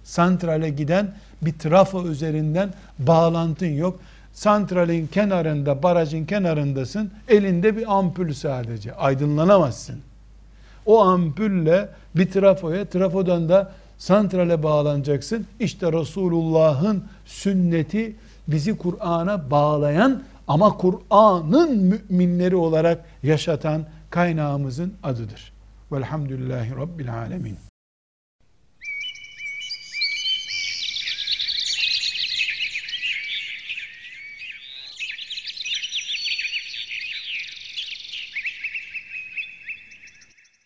Santrale 0.03 0.69
giden 0.69 1.13
bir 1.41 1.53
trafo 1.53 2.07
üzerinden 2.07 2.73
bağlantın 2.99 3.73
yok. 3.73 3.99
Santralin 4.33 5.07
kenarında, 5.07 5.83
barajın 5.83 6.25
kenarındasın. 6.25 7.11
Elinde 7.27 7.77
bir 7.77 7.97
ampul 7.97 8.33
sadece. 8.33 8.93
Aydınlanamazsın. 8.95 9.99
O 10.85 11.01
ampulle 11.01 11.89
bir 12.15 12.31
trafoya, 12.31 12.85
trafodan 12.85 13.49
da 13.49 13.71
santrale 14.01 14.63
bağlanacaksın. 14.63 15.45
İşte 15.59 15.91
Resulullah'ın 15.91 17.03
sünneti 17.25 18.15
bizi 18.47 18.77
Kur'an'a 18.77 19.51
bağlayan 19.51 20.23
Ama 20.47 20.77
Kur'an'ın 20.77 21.77
müminleri 21.77 22.55
olarak 22.55 23.05
yaşatan 23.23 23.85
kaynağımızın 24.09 24.93
adıdır. 25.03 25.53
Velhamdülillahi 25.91 26.75
Rabbil 26.75 27.13
Alemin. 27.13 27.70